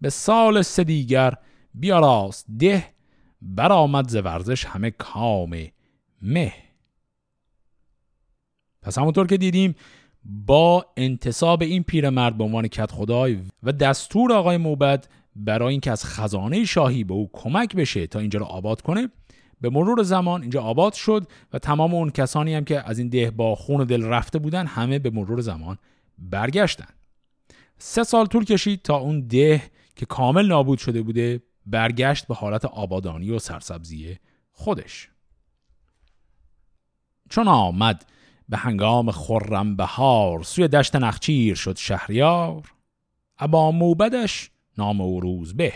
به 0.00 0.10
سال 0.10 0.62
سه 0.62 0.84
دیگر 0.84 1.34
بیاراست 1.74 2.46
ده 2.58 2.84
برآمد 3.42 4.08
ز 4.08 4.16
ورزش 4.16 4.64
همه 4.64 4.90
کام 4.90 5.56
مه. 6.22 6.52
پس 8.82 8.98
همونطور 8.98 9.26
که 9.26 9.36
دیدیم 9.36 9.74
با 10.24 10.86
انتصاب 10.96 11.62
این 11.62 11.82
پیرمرد 11.82 12.38
به 12.38 12.44
عنوان 12.44 12.68
کت 12.68 12.92
خدای 12.92 13.38
و 13.62 13.72
دستور 13.72 14.32
آقای 14.32 14.56
موبد 14.56 15.08
برای 15.38 15.70
اینکه 15.70 15.90
از 15.90 16.04
خزانه 16.04 16.64
شاهی 16.64 17.04
به 17.04 17.14
او 17.14 17.30
کمک 17.32 17.76
بشه 17.76 18.06
تا 18.06 18.18
اینجا 18.18 18.38
رو 18.38 18.46
آباد 18.46 18.82
کنه 18.82 19.08
به 19.60 19.70
مرور 19.70 20.02
زمان 20.02 20.40
اینجا 20.40 20.62
آباد 20.62 20.92
شد 20.92 21.26
و 21.52 21.58
تمام 21.58 21.94
اون 21.94 22.10
کسانی 22.10 22.54
هم 22.54 22.64
که 22.64 22.88
از 22.90 22.98
این 22.98 23.08
ده 23.08 23.30
با 23.30 23.54
خون 23.54 23.80
و 23.80 23.84
دل 23.84 24.04
رفته 24.04 24.38
بودن 24.38 24.66
همه 24.66 24.98
به 24.98 25.10
مرور 25.10 25.40
زمان 25.40 25.78
برگشتن. 26.18 26.88
سه 27.78 28.04
سال 28.04 28.26
طول 28.26 28.44
کشید 28.44 28.82
تا 28.82 28.96
اون 28.96 29.20
ده 29.26 29.62
که 29.96 30.06
کامل 30.06 30.46
نابود 30.46 30.78
شده 30.78 31.02
بوده 31.02 31.42
برگشت 31.66 32.26
به 32.26 32.34
حالت 32.34 32.64
آبادانی 32.64 33.30
و 33.30 33.38
سرسبزی 33.38 34.16
خودش. 34.52 35.08
چون 37.30 37.48
آمد 37.48 38.06
به 38.48 38.56
هنگام 38.56 39.10
خرم 39.10 39.76
بهار 39.76 40.42
سوی 40.42 40.68
دشت 40.68 40.96
نخچیر 40.96 41.54
شد 41.54 41.76
شهریار 41.76 42.72
ابا 43.38 43.70
موبدش 43.70 44.50
نام 44.78 45.00
او 45.00 45.20
روز 45.20 45.56
به. 45.56 45.72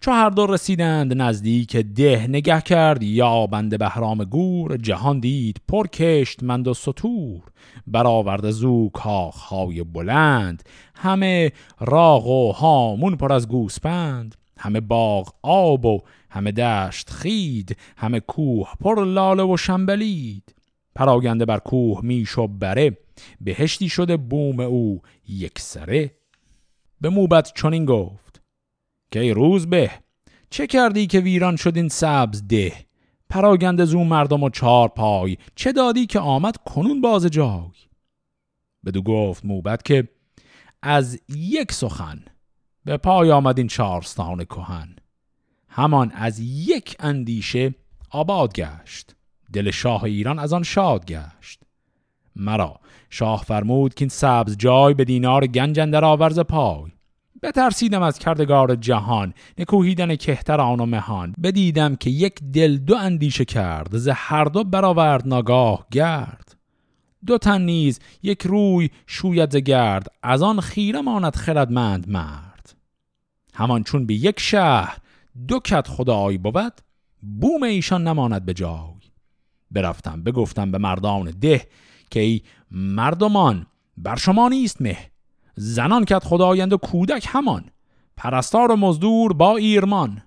چو 0.00 0.10
هر 0.10 0.30
دو 0.30 0.46
رسیدند 0.46 1.22
نزدیک 1.22 1.76
ده 1.76 2.26
نگه 2.26 2.60
کرد 2.60 3.02
یا 3.02 3.46
بند 3.46 3.78
بهرام 3.78 4.24
گور 4.24 4.76
جهان 4.76 5.20
دید 5.20 5.60
پر 5.68 5.86
کشت 5.86 6.42
مند 6.42 6.68
و 6.68 6.74
سطور. 6.74 7.42
برآورد 7.86 8.50
زو 8.50 8.90
های 9.34 9.82
بلند. 9.82 10.62
همه 10.94 11.52
راغ 11.80 12.26
و 12.26 12.52
هامون 12.52 13.16
پر 13.16 13.32
از 13.32 13.48
گوسپند. 13.48 14.34
همه 14.58 14.80
باغ 14.80 15.34
آب 15.42 15.84
و 15.84 16.00
همه 16.30 16.52
دشت 16.52 17.10
خید. 17.10 17.76
همه 17.96 18.20
کوه 18.20 18.68
پر 18.80 19.04
لاله 19.04 19.42
و 19.42 19.56
شنبلید. 19.56 20.54
پراگنده 20.94 21.44
بر 21.44 21.58
کوه 21.58 22.00
میش 22.04 22.38
و 22.38 22.46
بره. 22.46 22.96
بهشتی 23.40 23.88
شده 23.88 24.16
بوم 24.16 24.60
او 24.60 25.02
یک 25.28 25.58
سره. 25.58 26.10
به 27.00 27.08
موبت 27.08 27.52
چنین 27.54 27.84
گفت 27.84 28.42
که 29.10 29.20
ای 29.20 29.30
روز 29.30 29.66
به 29.66 29.90
چه 30.50 30.66
کردی 30.66 31.06
که 31.06 31.20
ویران 31.20 31.56
شد 31.56 31.76
این 31.76 31.88
سبز 31.88 32.46
ده؟ 32.48 32.86
پراگنده 33.30 33.84
زو 33.84 34.04
مردم 34.04 34.42
و 34.42 34.50
چار 34.50 34.88
پای 34.88 35.36
چه 35.54 35.72
دادی 35.72 36.06
که 36.06 36.18
آمد 36.20 36.56
کنون 36.56 37.00
باز 37.00 37.26
جای؟ 37.26 37.70
بدو 38.84 39.02
گفت 39.02 39.44
موبت 39.44 39.84
که 39.84 40.08
از 40.82 41.20
یک 41.28 41.72
سخن 41.72 42.24
به 42.84 42.96
پای 42.96 43.30
آمد 43.30 43.58
این 43.58 43.66
چارستان 43.66 44.44
کهن. 44.44 44.96
همان 45.68 46.10
از 46.10 46.40
یک 46.40 46.96
اندیشه 47.00 47.74
آباد 48.10 48.52
گشت. 48.52 49.16
دل 49.52 49.70
شاه 49.70 50.04
ایران 50.04 50.38
از 50.38 50.52
آن 50.52 50.62
شاد 50.62 51.06
گشت. 51.06 51.62
مرا 52.36 52.80
شاه 53.10 53.44
فرمود 53.44 53.94
که 53.94 54.02
این 54.02 54.08
سبز 54.08 54.56
جای 54.56 54.94
به 54.94 55.04
دینار 55.04 55.46
گنج 55.46 55.80
اندر 55.80 56.04
آورز 56.04 56.38
پای. 56.38 56.90
بترسیدم 57.42 58.02
از 58.02 58.18
کردگار 58.18 58.74
جهان 58.74 59.34
نکوهیدن 59.58 60.16
کهتر 60.16 60.60
آن 60.60 60.80
و 60.80 60.86
مهان. 60.86 61.34
بدیدم 61.42 61.96
که 61.96 62.10
یک 62.10 62.34
دل 62.52 62.76
دو 62.76 62.96
اندیشه 62.96 63.44
کرد 63.44 63.96
ز 63.96 64.08
هر 64.08 64.44
دو 64.44 64.64
برآورد 64.64 65.28
ناگاه 65.28 65.86
گرد. 65.90 66.56
دو 67.26 67.38
تن 67.38 67.62
نیز 67.62 68.00
یک 68.22 68.42
روی 68.42 68.90
شوید 69.06 69.50
ز 69.50 69.56
گرد 69.56 70.06
از 70.22 70.42
آن 70.42 70.60
خیره 70.60 71.00
ماند 71.00 71.36
خردمند 71.36 72.08
مرد. 72.08 72.74
همان 73.54 73.82
چون 73.82 74.06
به 74.06 74.14
یک 74.14 74.40
شهر 74.40 74.98
دو 75.48 75.60
کت 75.60 75.88
خدای 75.88 76.38
بود 76.38 76.72
بوم 77.40 77.62
ایشان 77.62 78.08
نماند 78.08 78.44
به 78.44 78.54
جای. 78.54 78.96
برفتم 79.70 80.22
بگفتم 80.22 80.70
به 80.70 80.78
مردان 80.78 81.30
ده 81.30 81.66
که 82.10 82.20
ای 82.20 82.40
مردمان 82.70 83.66
بر 83.96 84.16
شما 84.16 84.48
نیست 84.48 84.82
مه. 84.82 84.98
زنان 85.54 86.04
کت 86.04 86.24
خدایند 86.24 86.72
و 86.72 86.76
کودک 86.76 87.26
همان. 87.28 87.64
پرستار 88.16 88.72
و 88.72 88.76
مزدور 88.76 89.32
با 89.32 89.56
ایرمان. 89.56 90.22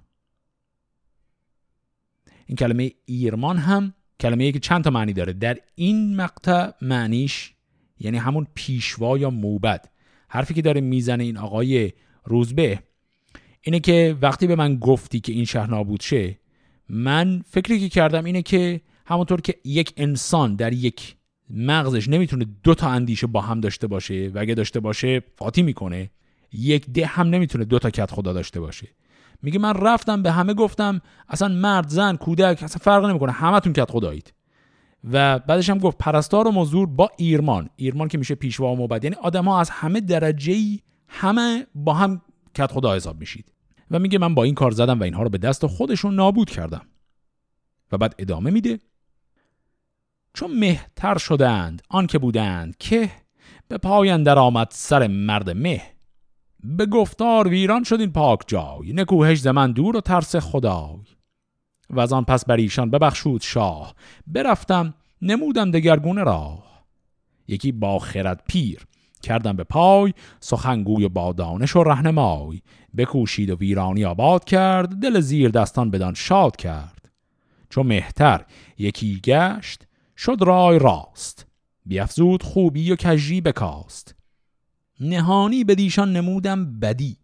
این 2.45 2.55
کلمه 2.55 2.91
ایرمان 3.05 3.57
هم 3.57 3.93
کلمه 4.19 4.51
که 4.51 4.59
چند 4.59 4.83
تا 4.83 4.89
معنی 4.89 5.13
داره. 5.13 5.33
در 5.33 5.57
این 5.75 6.15
مقطع 6.15 6.71
معنیش 6.81 7.53
یعنی 7.99 8.17
همون 8.17 8.47
پیشوا 8.53 9.17
یا 9.17 9.29
موبد. 9.29 9.89
حرفی 10.29 10.53
که 10.53 10.61
داره 10.61 10.81
می‌زنه 10.81 11.23
این 11.23 11.37
آقای 11.37 11.91
روزبه 12.23 12.79
اینه 13.61 13.79
که 13.79 14.17
وقتی 14.21 14.47
به 14.47 14.55
من 14.55 14.75
گفتی 14.75 15.19
که 15.19 15.31
این 15.31 15.45
شهر 15.45 15.69
نابود 15.69 16.01
شه 16.01 16.39
من 16.89 17.43
فکری 17.49 17.79
که 17.79 17.89
کردم 17.89 18.25
اینه 18.25 18.41
که 18.41 18.81
همونطور 19.05 19.41
که 19.41 19.55
یک 19.63 19.93
انسان 19.97 20.55
در 20.55 20.73
یک 20.73 21.15
مغزش 21.49 22.07
نمی‌تونه 22.07 22.45
دو 22.63 22.75
تا 22.75 22.89
اندیشه 22.89 23.27
با 23.27 23.41
هم 23.41 23.59
داشته 23.59 23.87
باشه 23.87 24.31
و 24.33 24.39
اگه 24.39 24.53
داشته 24.53 24.79
باشه 24.79 25.23
فاتی 25.35 25.61
می‌کنه. 25.61 26.09
یک 26.53 26.89
ده 26.89 27.05
هم 27.05 27.27
نمی‌تونه 27.27 27.65
دو 27.65 27.79
تا 27.79 27.89
کت 27.89 28.11
خدا 28.11 28.33
داشته 28.33 28.59
باشه. 28.59 28.87
میگه 29.41 29.59
من 29.59 29.73
رفتم 29.73 30.21
به 30.21 30.31
همه 30.31 30.53
گفتم 30.53 31.01
اصلا 31.29 31.47
مرد 31.47 31.87
زن 31.87 32.15
کودک 32.15 32.63
اصلا 32.63 32.77
فرق 32.81 33.05
نمی‌کنه 33.05 33.31
همتون 33.31 33.73
کت 33.73 33.91
خدایید. 33.91 34.33
و 35.11 35.39
بعدش 35.39 35.69
هم 35.69 35.77
گفت 35.77 35.97
پرستار 35.97 36.47
و 36.47 36.51
مزدور 36.51 36.87
با 36.87 37.11
ایرمان. 37.17 37.69
ایرمان 37.75 38.07
که 38.07 38.17
میشه 38.17 38.35
پیشوا 38.35 38.73
و 38.73 38.75
موبد. 38.75 39.03
یعنی 39.03 39.15
آدم 39.15 39.45
ها 39.45 39.59
از 39.59 39.69
همه 39.69 40.01
درجه 40.01 40.79
همه 41.07 41.67
با 41.75 41.93
هم 41.93 42.21
کت 42.55 42.71
خدا 42.71 42.95
حساب 42.95 43.19
میشید. 43.19 43.51
و 43.91 43.99
میگه 43.99 44.17
من 44.17 44.35
با 44.35 44.43
این 44.43 44.55
کار 44.55 44.71
زدم 44.71 44.99
و 44.99 45.03
اینها 45.03 45.23
رو 45.23 45.29
به 45.29 45.37
دست 45.37 45.67
خودشون 45.67 46.15
نابود 46.15 46.49
کردم. 46.49 46.81
و 47.91 47.97
بعد 47.97 48.15
ادامه 48.19 48.51
میده. 48.51 48.79
چون 50.33 50.59
مهتر 50.59 51.17
شدند 51.17 51.81
آن 51.89 52.07
که 52.07 52.19
بودند 52.19 52.77
که 52.77 53.11
به 53.67 53.77
پایان 53.77 54.23
در 54.23 54.39
آمد 54.39 54.67
سر 54.71 55.07
مرد 55.07 55.49
مه. 55.49 55.81
به 56.63 56.85
گفتار 56.85 57.47
ویران 57.47 57.83
شد 57.83 57.99
این 57.99 58.11
پاک 58.11 58.39
جای 58.47 58.93
نکوهش 58.93 59.39
زمن 59.39 59.71
دور 59.71 59.97
و 59.97 60.01
ترس 60.01 60.35
خدای. 60.35 60.99
و 61.89 61.99
از 61.99 62.13
آن 62.13 62.23
پس 62.23 62.45
بر 62.45 62.57
ایشان 62.57 62.89
ببخشود 62.89 63.41
شاه 63.41 63.95
برفتم 64.27 64.93
نمودم 65.21 65.71
دگرگونه 65.71 66.23
راه. 66.23 66.85
یکی 67.47 67.71
با 67.71 67.99
خرد 67.99 68.43
پیر 68.47 68.85
کردم 69.21 69.55
به 69.55 69.63
پای 69.63 70.13
سخنگوی 70.39 71.07
با 71.07 71.33
دانش 71.33 71.75
و 71.75 71.83
رهنمای. 71.83 72.61
بکوشید 72.97 73.49
و 73.49 73.55
ویرانی 73.55 74.05
آباد 74.05 74.43
کرد 74.43 74.89
دل 74.89 75.19
زیر 75.19 75.49
دستان 75.49 75.91
بدان 75.91 76.13
شاد 76.13 76.55
کرد. 76.55 77.09
چون 77.69 77.87
مهتر 77.87 78.45
یکی 78.77 79.19
گشت 79.23 79.87
شد 80.21 80.37
رای 80.41 80.79
راست. 80.79 81.47
بیافزود 81.85 82.43
خوبی 82.43 82.91
و 82.91 82.95
کجی 82.95 83.41
بکاست. 83.41 84.15
نهانی 84.99 85.63
به 85.63 85.75
دیشان 85.75 86.13
نمودم 86.13 86.79
بدی. 86.79 87.17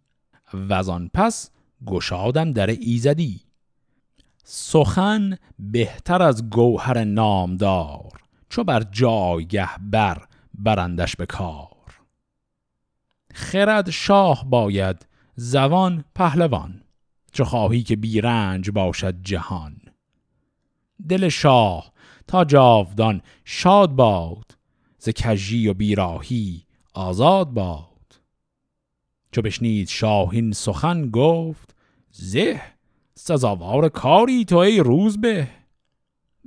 و 0.54 0.82
پس 1.14 1.50
گشادم 1.86 2.52
در 2.52 2.66
ایزدی. 2.66 3.40
سخن 4.44 5.36
بهتر 5.58 6.22
از 6.22 6.50
گوهر 6.50 7.04
نامدار 7.04 8.20
چو 8.48 8.64
بر 8.64 8.82
جایگه 8.82 9.68
بر 9.80 10.26
برندش 10.54 11.16
به 11.16 11.26
کار. 11.26 12.00
خرد 13.34 13.90
شاه 13.90 14.44
باید 14.50 15.06
زوان 15.34 16.04
پهلوان 16.14 16.82
چو 17.32 17.44
خواهی 17.44 17.82
که 17.82 17.96
بیرنج 17.96 18.70
باشد 18.70 19.22
جهان. 19.22 19.76
دل 21.08 21.28
شاه 21.28 21.95
تا 22.28 22.44
جاودان 22.44 23.20
شاد 23.44 23.90
باد 23.90 24.56
ز 24.98 25.08
کژی 25.08 25.68
و 25.68 25.74
بیراهی 25.74 26.66
آزاد 26.94 27.50
باد. 27.50 28.20
چو 29.32 29.42
بشنید 29.42 29.88
شاهین 29.88 30.52
سخن 30.52 31.10
گفت 31.10 31.76
زه 32.10 32.60
سزاوار 33.14 33.88
کاری 33.88 34.44
تو 34.44 34.56
ای 34.56 34.80
روز 34.80 35.20
به 35.20 35.48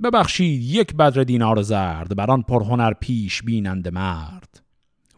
ببخشید 0.02 0.62
یک 0.62 0.94
بدر 0.94 1.24
دینار 1.24 1.62
زرد 1.62 2.16
بران 2.16 2.42
پرهنر 2.42 2.92
پیش 2.92 3.42
بینند 3.42 3.88
مرد. 3.88 4.62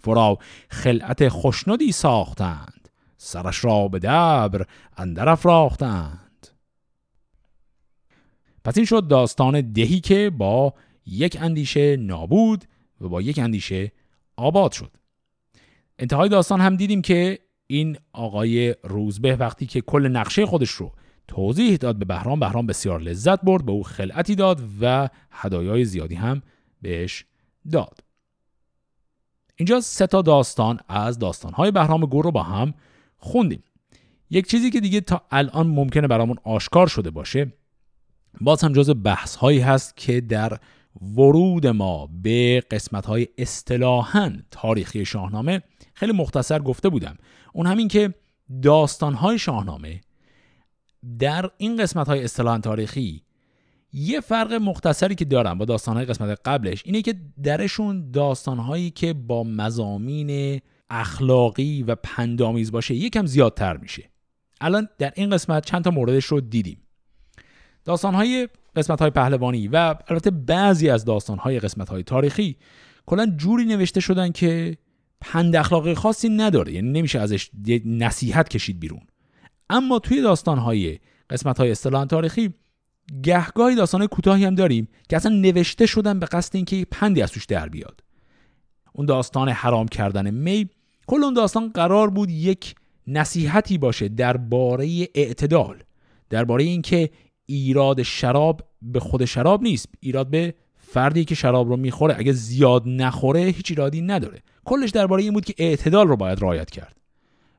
فرا 0.01 0.38
خلعت 0.68 1.29
خوشندی 1.29 1.92
ساختند 1.92 2.88
سرش 3.16 3.64
را 3.64 3.88
به 3.88 3.98
دبر 3.98 4.66
اندر 4.96 5.29
افراختند. 5.29 6.32
پس 8.64 8.77
این 8.77 8.87
شد 8.87 9.09
داستان 9.09 9.72
دهی 9.72 10.01
که 10.01 10.31
با 10.31 10.75
یک 11.07 11.38
اندیشه 11.40 11.96
نابود 11.96 12.64
و 13.01 13.09
با 13.09 13.22
یک 13.22 13.38
اندیشه 13.38 13.92
آباد 14.37 14.72
شد. 14.72 14.90
انتهای 15.98 16.29
داستان 16.29 16.60
هم 16.60 16.77
دیدیم 16.77 17.02
که 17.02 17.38
این 17.67 17.96
آقای 18.13 18.75
روزبه 18.85 19.37
وقتی 19.37 19.67
که 19.67 19.81
کل 19.81 20.08
نقشه 20.08 20.46
خودش 20.46 20.71
رو 20.71 20.92
توضیح 21.29 21.77
داد 21.77 21.96
به 21.96 22.04
بهرام 22.04 22.40
بهرام 22.40 22.67
بسیار 22.67 23.00
لذت 23.00 23.40
برد 23.40 23.67
به 23.67 23.73
او 23.73 23.83
خلعتی 23.83 24.35
داد 24.35 24.63
و 24.81 25.08
هدایای 25.31 25.85
زیادی 25.85 26.15
هم 26.15 26.42
بهش 26.83 27.25
داد. 27.73 28.00
اینجا 29.56 29.81
سه 29.81 30.06
تا 30.06 30.23
داستان 30.23 30.81
از 30.88 31.19
داستانهای 31.19 31.71
بهرام 31.71 32.00
گور 32.00 32.25
رو 32.25 32.31
با 32.31 32.42
هم 32.42 32.75
خوندیم. 33.17 33.63
یک 34.31 34.46
چیزی 34.46 34.71
که 34.71 34.81
دیگه 34.81 35.00
تا 35.00 35.23
الان 35.31 35.67
ممکنه 35.67 36.08
برامون 36.08 36.37
آشکار 36.44 36.87
شده 36.87 37.10
باشه 37.10 37.52
باز 38.41 38.65
هم 38.65 38.73
جز 38.73 38.95
بحث 39.03 39.37
هایی 39.37 39.61
هست 39.61 39.97
که 39.97 40.21
در 40.21 40.59
ورود 41.17 41.67
ما 41.67 42.09
به 42.23 42.63
قسمت 42.71 43.07
های 43.07 43.29
اصطلاحا 43.39 44.33
تاریخی 44.51 45.05
شاهنامه 45.05 45.63
خیلی 45.95 46.13
مختصر 46.13 46.59
گفته 46.59 46.89
بودم. 46.89 47.17
اون 47.53 47.67
همین 47.67 47.89
که 47.89 48.15
داستانهای 48.63 49.39
شاهنامه 49.39 50.01
در 51.19 51.51
این 51.57 51.77
قسمت 51.77 52.07
های 52.07 52.25
اصطلاحا 52.25 52.59
تاریخی 52.59 53.23
یه 53.93 54.21
فرق 54.21 54.53
مختصری 54.53 55.15
که 55.15 55.25
دارن 55.25 55.55
با 55.55 55.65
داستانهای 55.65 56.07
قسمت 56.07 56.41
قبلش 56.45 56.83
اینه 56.85 57.03
که 57.03 57.15
درشون 57.43 58.11
داستانهایی 58.11 58.91
که 58.91 59.13
با 59.13 59.45
مزامین 59.45 60.61
اخلاقی 60.91 61.83
و 61.83 61.95
پندامیز 61.95 62.73
باشه 62.73 62.95
یکم 62.95 63.27
زیادتر 63.27 63.77
میشه. 63.77 64.11
الان 64.61 64.89
در 64.99 65.13
این 65.17 65.31
قسمت 65.31 65.65
چند 65.65 65.85
تا 65.85 65.91
موردش 65.91 66.25
رو 66.25 66.41
دیدیم. 66.41 66.83
داستانهای 67.85 68.49
قسمت 68.77 69.01
های 69.01 69.11
پهلوانی 69.11 69.69
و 69.69 69.95
البته 70.09 70.31
بعضی 70.31 70.89
از 70.89 71.05
داستان 71.05 71.39
های 71.39 71.61
قسمت 71.61 71.89
های 71.89 72.03
تاریخی 72.03 72.57
کلا 73.07 73.27
جوری 73.37 73.65
نوشته 73.65 74.01
شدن 74.01 74.33
که 74.33 74.77
پند 75.21 75.57
اخلاقی 75.57 75.95
خاصی 75.95 76.29
نداره 76.29 76.73
یعنی 76.73 76.91
نمیشه 76.91 77.21
ازش 77.21 77.51
نصیحت 77.85 78.49
کشید 78.49 78.81
بیرون. 78.81 79.01
اما 79.71 79.99
توی 79.99 80.23
داستان 80.23 80.59
های 80.59 80.99
قسمت 81.31 81.59
های 81.59 81.71
اصطلاح 81.71 82.05
تاریخی 82.05 82.55
گهگاهی 83.23 83.77
داستان 83.77 84.07
کوتاهی 84.07 84.45
هم 84.45 84.55
داریم 84.55 84.89
که 85.09 85.17
اصلا 85.17 85.33
نوشته 85.35 85.87
شدن 85.87 86.19
به 86.19 86.27
قصد 86.27 86.57
اینکه 86.57 86.87
پندی 86.91 87.23
از 87.23 87.33
توش 87.33 87.45
در 87.45 87.69
بیاد. 87.69 88.01
اون 88.93 89.07
داستان 89.07 89.49
حرام 89.49 89.89
کردن 89.89 90.31
می 90.31 90.69
کل 91.07 91.25
اون 91.25 91.35
داستان 91.35 91.69
قرار 91.69 92.11
بود 92.11 92.31
یک 92.31 92.75
نصیحتی 93.07 93.79
باشه 93.79 94.09
درباره 94.09 95.09
اعتدال 95.15 95.83
درباره 96.31 96.65
اینکه 96.65 97.11
ایراد 97.53 98.03
شراب 98.03 98.63
به 98.83 99.00
خود 99.00 99.25
شراب 99.25 99.63
نیست. 99.63 99.88
ایراد 100.00 100.31
به 100.31 100.55
فردی 100.77 101.25
که 101.25 101.35
شراب 101.35 101.69
رو 101.69 101.77
می‌خوره. 101.77 102.15
اگه 102.19 102.33
زیاد 102.33 102.83
نخوره 102.87 103.40
هیچ 103.40 103.71
ایرادی 103.71 104.00
نداره. 104.00 104.42
کلش 104.65 104.90
درباره 104.90 105.23
این 105.23 105.33
بود 105.33 105.44
که 105.44 105.55
اعتدال 105.59 106.09
رو 106.09 106.17
باید 106.17 106.42
رعایت 106.42 106.71
کرد. 106.71 106.96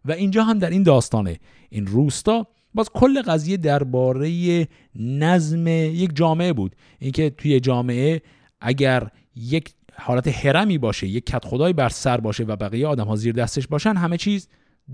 و 0.06 0.12
اینجا 0.12 0.44
هم 0.44 0.60
در 0.60 0.70
این 0.70 0.84
داستانه. 0.84 1.40
این 1.70 1.88
روستا 1.88 2.48
باز 2.74 2.90
کل 2.90 3.22
قضیه 3.22 3.58
درباره 3.58 4.68
نظم 4.96 5.68
یک 5.68 6.16
جامعه 6.16 6.54
بود. 6.54 6.76
اینکه 7.00 7.30
توی 7.30 7.60
جامعه 7.60 8.22
اگر 8.62 9.08
یک 9.36 9.70
حالت 9.98 10.28
حرمی 10.28 10.78
باشه 10.78 11.08
یک 11.08 11.26
کت 11.26 11.46
خدای 11.46 11.74
بر 11.74 11.90
سر 11.90 12.18
باشه 12.18 12.44
و 12.44 12.56
بقیه 12.56 12.88
آدم 12.88 13.06
ها 13.06 13.16
زیر 13.16 13.34
دستش 13.34 13.68
باشن 13.68 13.96
همه 13.96 14.18
چیز 14.18 14.48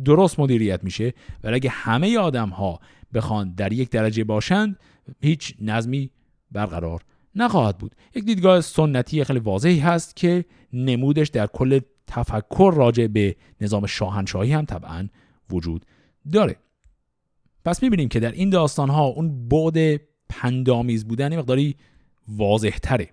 درست 0.06 0.40
مدیریت 0.40 0.84
میشه. 0.84 1.14
و 1.44 1.50
اگه 1.54 1.70
همه 1.70 2.18
آدم 2.18 2.50
ها 2.50 2.80
بخوان 3.14 3.54
در 3.54 3.74
یک 3.74 3.90
درجه 3.90 4.24
باشند 4.24 4.80
هیچ 5.22 5.56
نظمی 5.62 6.12
برقرار 6.52 7.02
نخواهد 7.36 7.78
بود. 7.78 7.96
یک 8.16 8.24
دیدگاه 8.24 8.62
سنتی 8.62 9.24
خیلی 9.24 9.40
واضحی 9.40 9.80
هست 9.80 10.16
که 10.16 10.46
نمودش 10.74 11.28
در 11.28 11.48
کل 11.48 11.80
تفکر 12.08 12.74
راجع 12.76 13.08
به 13.08 13.36
نظام 13.62 13.86
شاهنشاهی 13.86 14.54
هم 14.54 14.66
طبعا 14.66 15.08
وجود 15.50 15.86
داره. 16.32 16.56
پس 17.66 17.84
می‌بینیم 17.84 18.10
که 18.10 18.20
در 18.20 18.32
این 18.32 18.50
داستان 18.50 18.90
ها 18.90 19.06
اون 19.06 19.48
بعد 19.48 20.02
پندامیز 20.30 21.08
بودن 21.08 21.38
مقداری 21.38 21.76
واضح 22.28 22.78
تره 22.78 23.10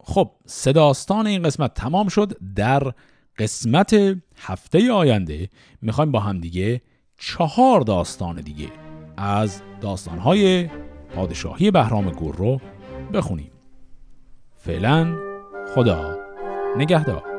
خب 0.00 0.30
سه 0.46 0.72
داستان 0.72 1.26
این 1.26 1.42
قسمت 1.42 1.74
تمام 1.74 2.08
شد. 2.08 2.38
در 2.54 2.92
قسمت 3.38 3.94
هفته 4.36 4.92
آینده 4.92 5.48
می‌خوایم 5.82 6.12
با 6.12 6.20
هم 6.20 6.40
دیگه 6.40 6.82
چهار 7.24 7.80
داستان 7.80 8.40
دیگه 8.40 8.68
از 9.16 9.62
داستانهای 9.80 10.70
پادشاهی 11.14 11.70
بهرام 11.70 12.10
گور 12.10 12.36
رو 12.36 12.60
بخونیم. 13.12 13.50
فعلا 14.56 15.16
خدا 15.74 16.16
نگهدار. 16.76 17.31